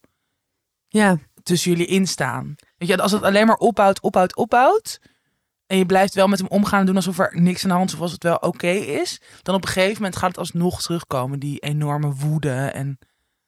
Ja, 0.89 1.19
tussen 1.43 1.71
jullie 1.71 1.87
instaan. 1.87 2.55
Weet 2.77 2.89
je, 2.89 3.03
als 3.03 3.13
het 3.13 3.23
alleen 3.23 3.47
maar 3.47 3.57
opbouwt, 3.57 4.01
opbouwt, 4.01 4.37
opbouwt. 4.37 5.01
En 5.73 5.79
je 5.79 5.87
blijft 5.87 6.15
wel 6.15 6.29
met 6.29 6.39
hem 6.39 6.49
omgaan 6.49 6.81
en 6.81 6.87
doen 6.87 6.97
alsof 6.97 7.19
er 7.19 7.31
niks 7.35 7.63
aan 7.63 7.69
de 7.69 7.77
hand 7.77 7.89
is. 7.89 7.95
Of 7.95 8.01
als 8.01 8.13
het 8.13 8.23
wel 8.23 8.37
oké 8.37 8.69
is. 8.69 9.21
Dan 9.43 9.55
op 9.55 9.63
een 9.63 9.69
gegeven 9.69 9.95
moment 9.95 10.17
gaat 10.17 10.29
het 10.29 10.39
alsnog 10.39 10.83
terugkomen. 10.83 11.39
Die 11.39 11.59
enorme 11.59 12.15
woede 12.15 12.51
en 12.51 12.99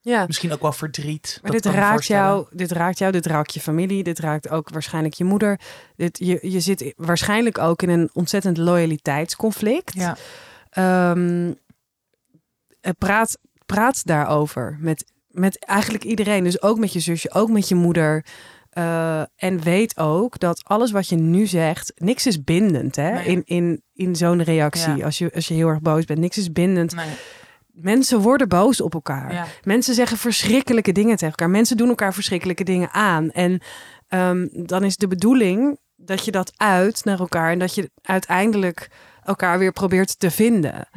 ja. 0.00 0.26
misschien 0.26 0.52
ook 0.52 0.62
wel 0.62 0.72
verdriet. 0.72 1.38
Maar 1.42 1.52
Dat 1.52 1.62
dit 1.62 1.72
raakt, 1.72 2.06
jou, 2.06 2.46
dit 2.50 2.70
raakt 2.70 2.98
jou, 2.98 3.12
dit 3.12 3.26
raakt 3.26 3.54
je 3.54 3.60
familie, 3.60 4.02
dit 4.02 4.18
raakt 4.18 4.48
ook 4.48 4.68
waarschijnlijk 4.68 5.14
je 5.14 5.24
moeder. 5.24 5.60
Dit, 5.96 6.18
je, 6.18 6.38
je 6.42 6.60
zit 6.60 6.92
waarschijnlijk 6.96 7.58
ook 7.58 7.82
in 7.82 7.88
een 7.88 8.10
ontzettend 8.12 8.56
loyaliteitsconflict. 8.56 9.94
Ja. 9.94 10.16
Ehm, 10.70 11.52
eh, 12.80 12.92
praat, 12.98 13.38
praat 13.66 14.06
daarover 14.06 14.76
met, 14.80 15.04
met 15.28 15.64
eigenlijk 15.64 16.04
iedereen. 16.04 16.44
Dus 16.44 16.62
ook 16.62 16.78
met 16.78 16.92
je 16.92 17.00
zusje, 17.00 17.32
ook 17.32 17.50
met 17.50 17.68
je 17.68 17.74
moeder. 17.74 18.24
Eh, 18.74 19.22
en 19.36 19.60
weet 19.60 19.98
ook 19.98 20.38
dat 20.38 20.64
alles 20.64 20.90
wat 20.90 21.08
je 21.08 21.16
nu 21.16 21.46
zegt, 21.46 21.92
niks 21.96 22.26
is 22.26 22.44
bindend 22.44 22.96
hè? 22.96 23.10
Nee. 23.10 23.24
in, 23.24 23.42
in, 23.44 23.82
in 23.92 24.16
zo'n 24.16 24.42
reactie. 24.42 24.96
Ja. 24.96 25.04
Als, 25.04 25.18
je, 25.18 25.32
als 25.34 25.48
je 25.48 25.54
heel 25.54 25.68
erg 25.68 25.80
boos 25.80 26.04
bent, 26.04 26.18
niks 26.18 26.38
is 26.38 26.52
bindend. 26.52 26.94
Nee. 26.94 27.06
Mensen 27.66 28.20
worden 28.20 28.48
boos 28.48 28.80
op 28.80 28.94
elkaar. 28.94 29.32
Ja. 29.32 29.46
Mensen 29.62 29.94
zeggen 29.94 30.16
verschrikkelijke 30.16 30.92
dingen 30.92 31.16
tegen 31.16 31.28
elkaar. 31.28 31.50
Mensen 31.50 31.76
doen 31.76 31.88
elkaar 31.88 32.14
verschrikkelijke 32.14 32.64
dingen 32.64 32.90
aan. 32.90 33.30
En 33.30 33.60
ehm, 34.08 34.46
dan 34.52 34.84
is 34.84 34.96
de 34.96 35.08
bedoeling 35.08 35.78
dat 35.96 36.24
je 36.24 36.30
dat 36.30 36.52
uit 36.56 37.04
naar 37.04 37.18
elkaar 37.18 37.50
en 37.50 37.58
dat 37.58 37.74
je 37.74 37.90
uiteindelijk 38.02 38.90
elkaar 39.22 39.58
weer 39.58 39.72
probeert 39.72 40.18
te 40.18 40.30
vinden. 40.30 40.88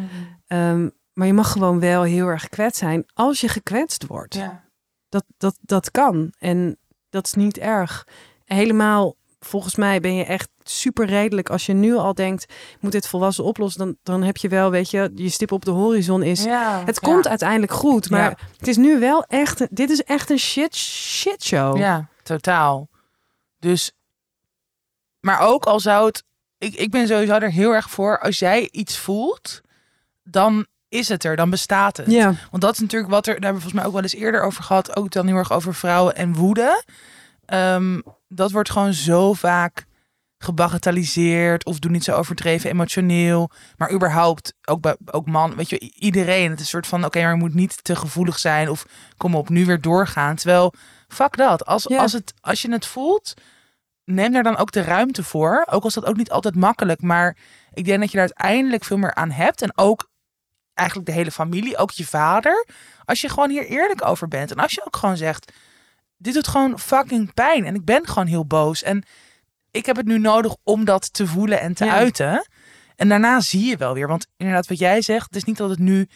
Ehm, 0.48 0.90
maar 1.14 1.28
je 1.28 1.34
mag 1.34 1.52
gewoon 1.52 1.80
wel 1.80 2.04
heel 2.04 2.28
erg 2.28 2.42
gekwetst 2.42 2.80
zijn 2.80 3.06
als 3.14 3.42
je 3.42 3.48
gekwetst 3.48 4.08
wordt. 4.08 4.36
Ja. 4.36 4.64
Dat, 5.10 5.26
dat, 5.38 5.58
dat 5.62 5.92
kan. 5.92 6.34
En 6.40 6.78
dat 7.18 7.26
is 7.26 7.34
niet 7.34 7.58
erg. 7.58 8.08
Helemaal, 8.46 9.16
volgens 9.40 9.76
mij 9.76 10.00
ben 10.00 10.16
je 10.16 10.24
echt 10.26 10.50
super 10.64 11.06
redelijk. 11.06 11.50
Als 11.50 11.66
je 11.66 11.74
nu 11.74 11.96
al 11.96 12.14
denkt, 12.14 12.54
moet 12.80 12.92
dit 12.92 13.08
volwassen 13.08 13.44
oplossen, 13.44 13.80
dan, 13.86 13.98
dan 14.04 14.24
heb 14.24 14.38
je 14.38 14.48
wel, 14.48 14.72
weet 14.72 14.90
je, 14.90 15.12
je 15.16 15.30
stip 15.30 15.52
op 15.52 15.66
de 15.66 15.72
horizon 15.72 16.24
is. 16.24 16.44
Ja. 16.44 16.84
Het 16.86 17.00
komt 17.00 17.28
uiteindelijk 17.28 17.72
goed, 17.72 18.10
maar 18.10 18.30
Ja. 18.30 18.38
het 18.58 18.68
is 18.68 18.78
nu 18.78 19.00
wel 19.00 19.24
echt, 19.24 19.76
dit 19.76 19.90
is 19.90 20.04
echt 20.04 20.30
een 20.30 20.40
shit, 20.40 20.76
shit 20.76 21.44
show. 21.44 21.78
Ja, 21.78 22.10
totaal. 22.24 22.90
Dus, 23.60 23.92
maar 25.20 25.40
ook 25.40 25.66
al 25.66 25.80
zou 25.80 26.06
het, 26.06 26.24
ik, 26.58 26.74
ik 26.76 26.92
ben 26.92 27.08
sowieso 27.08 27.34
er 27.34 27.52
heel 27.52 27.72
erg 27.74 27.90
voor, 27.90 28.20
als 28.20 28.40
jij 28.40 28.70
iets 28.72 28.98
voelt, 28.98 29.62
dan 30.24 30.68
is 30.90 31.08
het 31.10 31.24
er, 31.24 31.36
dan 31.36 31.50
bestaat 31.50 31.98
het. 31.98 32.12
Ja. 32.12 32.34
Want 32.52 32.64
dat 32.64 32.74
is 32.74 32.80
natuurlijk 32.80 33.12
wat 33.12 33.28
er, 33.28 33.34
daar 33.34 33.44
hebben 33.44 33.62
we 33.62 33.70
volgens 33.70 33.74
mij 33.74 33.86
ook 33.86 33.94
wel 33.94 34.02
eens 34.02 34.24
eerder 34.24 34.42
over 34.42 34.64
gehad, 34.64 34.96
ook 34.96 35.12
dan 35.12 35.28
heel 35.28 35.36
erg 35.36 35.52
over 35.52 35.74
vrouwen 35.76 36.16
en 36.16 36.34
woede. 36.34 36.84
Ehm, 37.46 38.00
dat 38.28 38.52
wordt 38.52 38.70
gewoon 38.72 38.94
zo 38.94 39.34
vaak 39.34 39.86
gebagatelliseerd 40.38 41.66
of 41.66 41.80
doe 41.80 41.92
niet 41.92 42.04
zo 42.04 42.16
overdreven 42.16 42.70
emotioneel. 42.70 43.50
Maar 43.78 43.92
überhaupt, 43.92 44.54
ook, 44.66 44.82
bij, 44.82 44.96
ook 45.06 45.26
man, 45.26 45.56
weet 45.56 45.70
je, 45.70 45.80
iedereen. 45.96 46.50
Het 46.50 46.54
is 46.54 46.60
een 46.60 46.66
soort 46.66 46.88
van, 46.88 47.06
oké, 47.06 47.22
maar 47.22 47.32
je 47.32 47.38
moet 47.38 47.54
niet 47.54 47.84
te 47.84 47.96
gevoelig 47.96 48.40
zijn 48.40 48.70
of 48.70 48.86
kom 49.18 49.36
op, 49.36 49.50
nu 49.50 49.66
weer 49.66 49.82
doorgaan. 49.82 50.36
Terwijl, 50.36 50.74
fuck 51.08 51.38
dat. 51.38 51.66
Als, 51.66 51.84
Ja. 51.84 51.98
als, 52.02 52.14
het, 52.14 52.34
als 52.42 52.62
je 52.62 52.72
het 52.72 52.86
voelt, 52.86 53.34
neem 54.06 54.32
daar 54.32 54.44
dan 54.44 54.58
ook 54.58 54.72
de 54.72 54.82
ruimte 54.82 55.24
voor. 55.24 55.66
Ook 55.70 55.84
als 55.84 55.94
dat 55.94 56.06
ook 56.06 56.18
niet 56.18 56.32
altijd 56.32 56.56
makkelijk. 56.56 57.02
Maar 57.02 57.38
ik 57.74 57.86
denk 57.86 58.00
dat 58.00 58.12
je 58.12 58.18
daar 58.18 58.32
uiteindelijk 58.36 58.84
veel 58.84 58.98
meer 58.98 59.16
aan 59.16 59.32
hebt. 59.32 59.62
En 59.62 59.72
ook 59.78 60.10
eigenlijk 60.78 61.08
de 61.10 61.16
hele 61.16 61.32
familie, 61.32 61.78
ook 61.78 61.92
je 61.92 62.06
vader. 62.06 62.66
Als 63.06 63.22
je 63.22 63.30
gewoon 63.30 63.50
hier 63.50 63.66
eerlijk 63.66 64.06
over 64.06 64.28
bent. 64.28 64.52
En 64.52 64.58
als 64.58 64.74
je 64.74 64.86
ook 64.86 64.96
gewoon 64.96 65.18
zegt, 65.18 65.52
dit 66.18 66.34
doet 66.34 66.48
gewoon 66.48 66.80
fucking 66.80 67.34
pijn. 67.34 67.66
En 67.66 67.76
ik 67.76 67.86
ben 67.86 68.08
gewoon 68.08 68.28
heel 68.28 68.46
boos. 68.46 68.84
En 68.84 69.04
ik 69.72 69.86
heb 69.86 69.96
het 69.96 70.06
nu 70.06 70.20
nodig 70.20 70.56
om 70.64 70.86
dat 70.86 71.14
te 71.14 71.28
voelen 71.28 71.60
en 71.60 71.74
te 71.74 71.86
Ja. 71.86 71.92
uiten. 71.94 72.48
En 72.96 73.10
daarna 73.10 73.40
zie 73.40 73.66
je 73.66 73.78
wel 73.78 73.94
weer. 73.94 74.08
Want 74.08 74.28
inderdaad, 74.38 74.68
wat 74.68 74.80
jij 74.80 75.02
zegt, 75.02 75.26
het 75.26 75.36
is 75.36 75.44
niet 75.44 75.58
dat 75.58 75.70
het 75.70 75.80
nu 75.80 76.10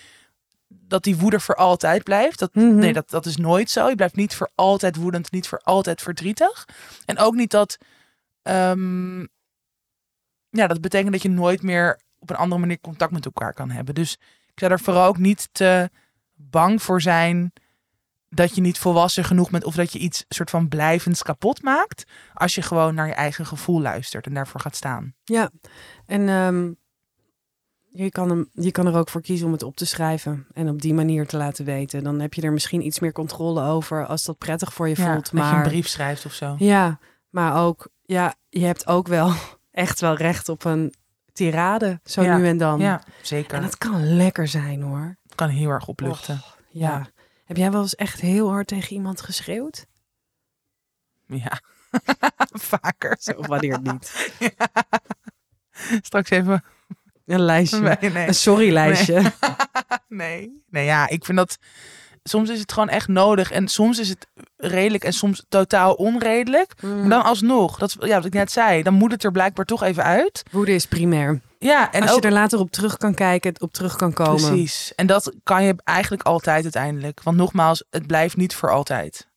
dat 0.68 1.04
die 1.04 1.18
woede 1.18 1.40
voor 1.40 1.56
altijd 1.56 2.04
blijft. 2.04 2.40
Dat, 2.40 2.56
Mhm. 2.56 2.76
Nee, 2.76 2.94
dat, 2.94 3.10
dat 3.10 3.26
is 3.26 3.38
nooit 3.38 3.70
zo. 3.70 3.90
Je 3.90 3.96
blijft 3.96 4.16
niet 4.16 4.36
voor 4.36 4.50
altijd 4.56 4.96
woedend, 4.96 5.32
niet 5.32 5.48
voor 5.48 5.60
altijd 5.64 6.02
verdrietig. 6.02 6.66
En 7.06 7.18
ook 7.18 7.34
niet 7.34 7.52
dat. 7.52 7.78
ehm, 8.44 9.20
ja, 10.50 10.68
dat 10.68 10.82
betekent 10.82 11.12
dat 11.12 11.22
je 11.22 11.30
nooit 11.30 11.62
meer 11.62 12.00
op 12.20 12.30
een 12.30 12.36
andere 12.36 12.62
manier 12.62 12.80
contact 12.82 13.12
met 13.12 13.26
elkaar 13.26 13.54
kan 13.54 13.70
hebben. 13.70 13.96
Dus 13.96 14.18
ik 14.54 14.60
zou 14.60 14.72
er 14.72 14.80
vooral 14.80 15.08
ook 15.08 15.18
niet 15.18 15.50
te 15.52 15.90
bang 16.34 16.82
voor 16.82 17.02
zijn 17.02 17.54
dat 18.30 18.56
je 18.56 18.62
niet 18.62 18.80
volwassen 18.80 19.24
genoeg 19.24 19.50
bent 19.50 19.64
of 19.64 19.76
dat 19.76 19.94
je 19.94 20.00
iets 20.00 20.26
soort 20.30 20.50
van 20.50 20.68
blijvends 20.68 21.24
kapot 21.24 21.62
maakt. 21.64 22.04
Als 22.34 22.56
je 22.56 22.62
gewoon 22.62 22.96
naar 22.96 23.08
je 23.08 23.14
eigen 23.14 23.46
gevoel 23.46 23.82
luistert 23.82 24.26
en 24.26 24.34
daarvoor 24.34 24.60
gaat 24.60 24.76
staan. 24.76 25.14
Ja, 25.24 25.50
en 26.06 26.30
ehm, 26.30 26.72
je, 28.04 28.10
kan 28.10 28.30
hem, 28.30 28.50
je 28.54 28.72
kan 28.72 28.88
er 28.88 28.96
ook 28.96 29.10
voor 29.10 29.22
kiezen 29.22 29.46
om 29.46 29.52
het 29.52 29.64
op 29.64 29.76
te 29.76 29.86
schrijven 29.86 30.48
en 30.54 30.70
op 30.70 30.82
die 30.82 30.94
manier 30.94 31.28
te 31.28 31.38
laten 31.38 31.66
weten. 31.66 32.04
Dan 32.04 32.20
heb 32.20 32.34
je 32.34 32.42
er 32.42 32.52
misschien 32.54 32.86
iets 32.86 33.00
meer 33.00 33.12
controle 33.12 33.64
over 33.64 34.06
als 34.06 34.24
dat 34.26 34.38
prettig 34.38 34.74
voor 34.74 34.88
je 34.90 34.96
Ja, 34.98 35.04
voelt. 35.12 35.24
dat 35.24 35.32
je 35.32 35.38
een 35.38 35.44
Maar 35.56 35.68
brief 35.68 35.88
schrijft 35.88 36.26
of 36.26 36.34
zo. 36.34 36.56
ja, 36.58 37.00
maar 37.30 37.64
ook, 37.66 37.88
ja, 38.06 38.36
je 38.50 38.66
hebt 38.66 38.88
ook 38.88 39.08
wel 39.08 39.34
echt 39.72 40.00
wel 40.00 40.16
recht 40.16 40.50
op 40.50 40.64
een 40.66 40.94
tirade, 41.34 42.00
zo 42.04 42.22
Ja, 42.22 42.38
nu 42.38 42.48
en 42.48 42.58
dan. 42.58 42.80
Ja, 42.80 43.04
zeker. 43.22 43.58
En 43.58 43.62
dat 43.62 43.78
kan 43.78 44.16
lekker 44.16 44.48
zijn 44.48 44.82
hoor. 44.82 45.18
kan 45.36 45.50
heel 45.50 45.70
erg 45.70 45.88
opluchten. 45.88 46.36
Och, 46.36 46.58
ja. 46.70 46.90
Ja. 46.90 47.08
Heb 47.46 47.58
jij 47.58 47.72
wel 47.72 47.82
eens 47.82 47.96
echt 47.96 48.22
heel 48.22 48.50
hard 48.50 48.68
tegen 48.68 48.94
iemand 48.94 49.22
geschreeuwd? 49.22 49.86
Ja, 51.28 51.62
vaker. 52.72 53.20
Of 53.36 53.48
wanneer 53.48 53.82
niet? 53.92 54.32
Straks 56.02 56.30
even 56.30 56.64
Een 57.26 57.42
lijstje. 57.42 57.98
Nee, 58.02 58.12
nee. 58.12 58.28
Een 58.28 58.34
sorry-lijstje. 58.34 59.32
Nee. 60.08 60.60
Nee, 60.70 60.86
ja, 60.86 61.08
ik 61.10 61.26
vind 61.26 61.38
dat... 61.38 61.58
Soms 62.24 62.50
is 62.50 62.60
het 62.60 62.72
gewoon 62.72 62.90
echt 62.90 63.08
nodig. 63.08 63.52
En 63.52 63.68
soms 63.68 64.00
is 64.00 64.10
het 64.10 64.28
redelijk 64.58 65.04
en 65.04 65.14
soms 65.14 65.46
totaal 65.50 65.94
onredelijk. 65.94 66.74
Mm. 66.82 67.00
Maar 67.00 67.10
dan 67.10 67.24
alsnog, 67.24 67.78
dat 67.78 67.90
is 67.90 68.08
ja, 68.08 68.16
wat 68.16 68.26
ik 68.26 68.34
net 68.34 68.52
zei, 68.52 68.84
dan 68.84 68.94
moet 68.94 69.12
het 69.12 69.24
er 69.24 69.32
blijkbaar 69.32 69.66
toch 69.66 69.84
even 69.84 70.04
uit. 70.04 70.44
Woede 70.52 70.74
is 70.74 70.86
primair. 70.86 71.42
Ja, 71.60 71.92
en 71.92 72.02
Als 72.02 72.12
ook... 72.12 72.22
je 72.22 72.28
er 72.28 72.34
later 72.34 72.60
op 72.60 72.72
terug 72.72 72.98
kan 72.98 73.14
kijken, 73.14 73.54
op 73.60 73.74
terug 73.74 73.96
kan 73.96 74.14
komen. 74.14 74.50
Precies. 74.50 74.96
En 74.96 75.08
dat 75.08 75.34
kan 75.44 75.64
je 75.64 75.76
eigenlijk 75.84 76.24
altijd 76.24 76.64
uiteindelijk. 76.64 77.24
Want 77.24 77.38
nogmaals, 77.38 77.84
het 77.90 78.08
blijft 78.08 78.38
niet 78.38 78.56
voor 78.56 78.72
altijd. 78.72 79.28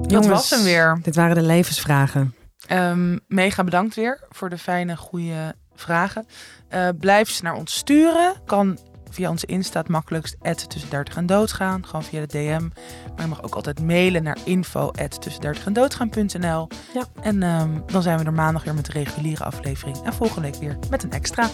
Dat 0.00 0.10
Jongens, 0.10 0.26
was 0.26 0.50
hem 0.50 0.62
weer. 0.62 0.98
Dit 1.02 1.16
waren 1.16 1.34
de 1.34 1.42
levensvragen. 1.42 2.34
Ehm, 2.66 3.18
mega 3.26 3.64
bedankt 3.64 3.94
weer 3.94 4.20
voor 4.28 4.50
de 4.50 4.58
fijne, 4.58 4.96
goede 4.96 5.54
vragen. 5.74 6.26
Eh, 6.68 6.88
blijf 6.98 7.30
ze 7.30 7.42
naar 7.42 7.54
ons 7.54 7.74
sturen. 7.74 8.34
Kan 8.46 8.78
via 9.10 9.30
onze 9.30 9.46
Insta 9.46 9.80
het 9.80 9.88
makkelijkst. 9.88 10.36
tussen 10.68 10.90
30 10.90 11.16
en 11.16 11.26
doodgaan. 11.26 11.86
Gewoon 11.86 12.04
via 12.04 12.20
de 12.20 12.26
DM. 12.26 12.68
Maar 13.16 13.22
je 13.22 13.26
mag 13.26 13.42
ook 13.42 13.54
altijd 13.54 13.80
mailen 13.80 14.22
naar 14.22 14.38
info 14.44 14.90
tussen 15.18 15.40
30 15.40 15.66
en 15.66 15.72
doodgaan.nl. 15.72 16.68
Ja. 16.94 17.04
En 17.20 17.42
ehm, 17.42 17.80
dan 17.86 18.02
zijn 18.02 18.18
we 18.18 18.24
er 18.24 18.32
maandag 18.32 18.64
weer 18.64 18.74
met 18.74 18.86
de 18.86 18.92
reguliere 18.92 19.44
aflevering. 19.44 19.96
En 20.04 20.12
volgende 20.12 20.50
week 20.50 20.60
weer 20.60 20.78
met 20.90 21.02
een 21.02 21.12
extra. 21.12 21.48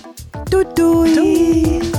Doei 0.45 0.65
doei. 0.75 1.15
Doei. 1.15 1.91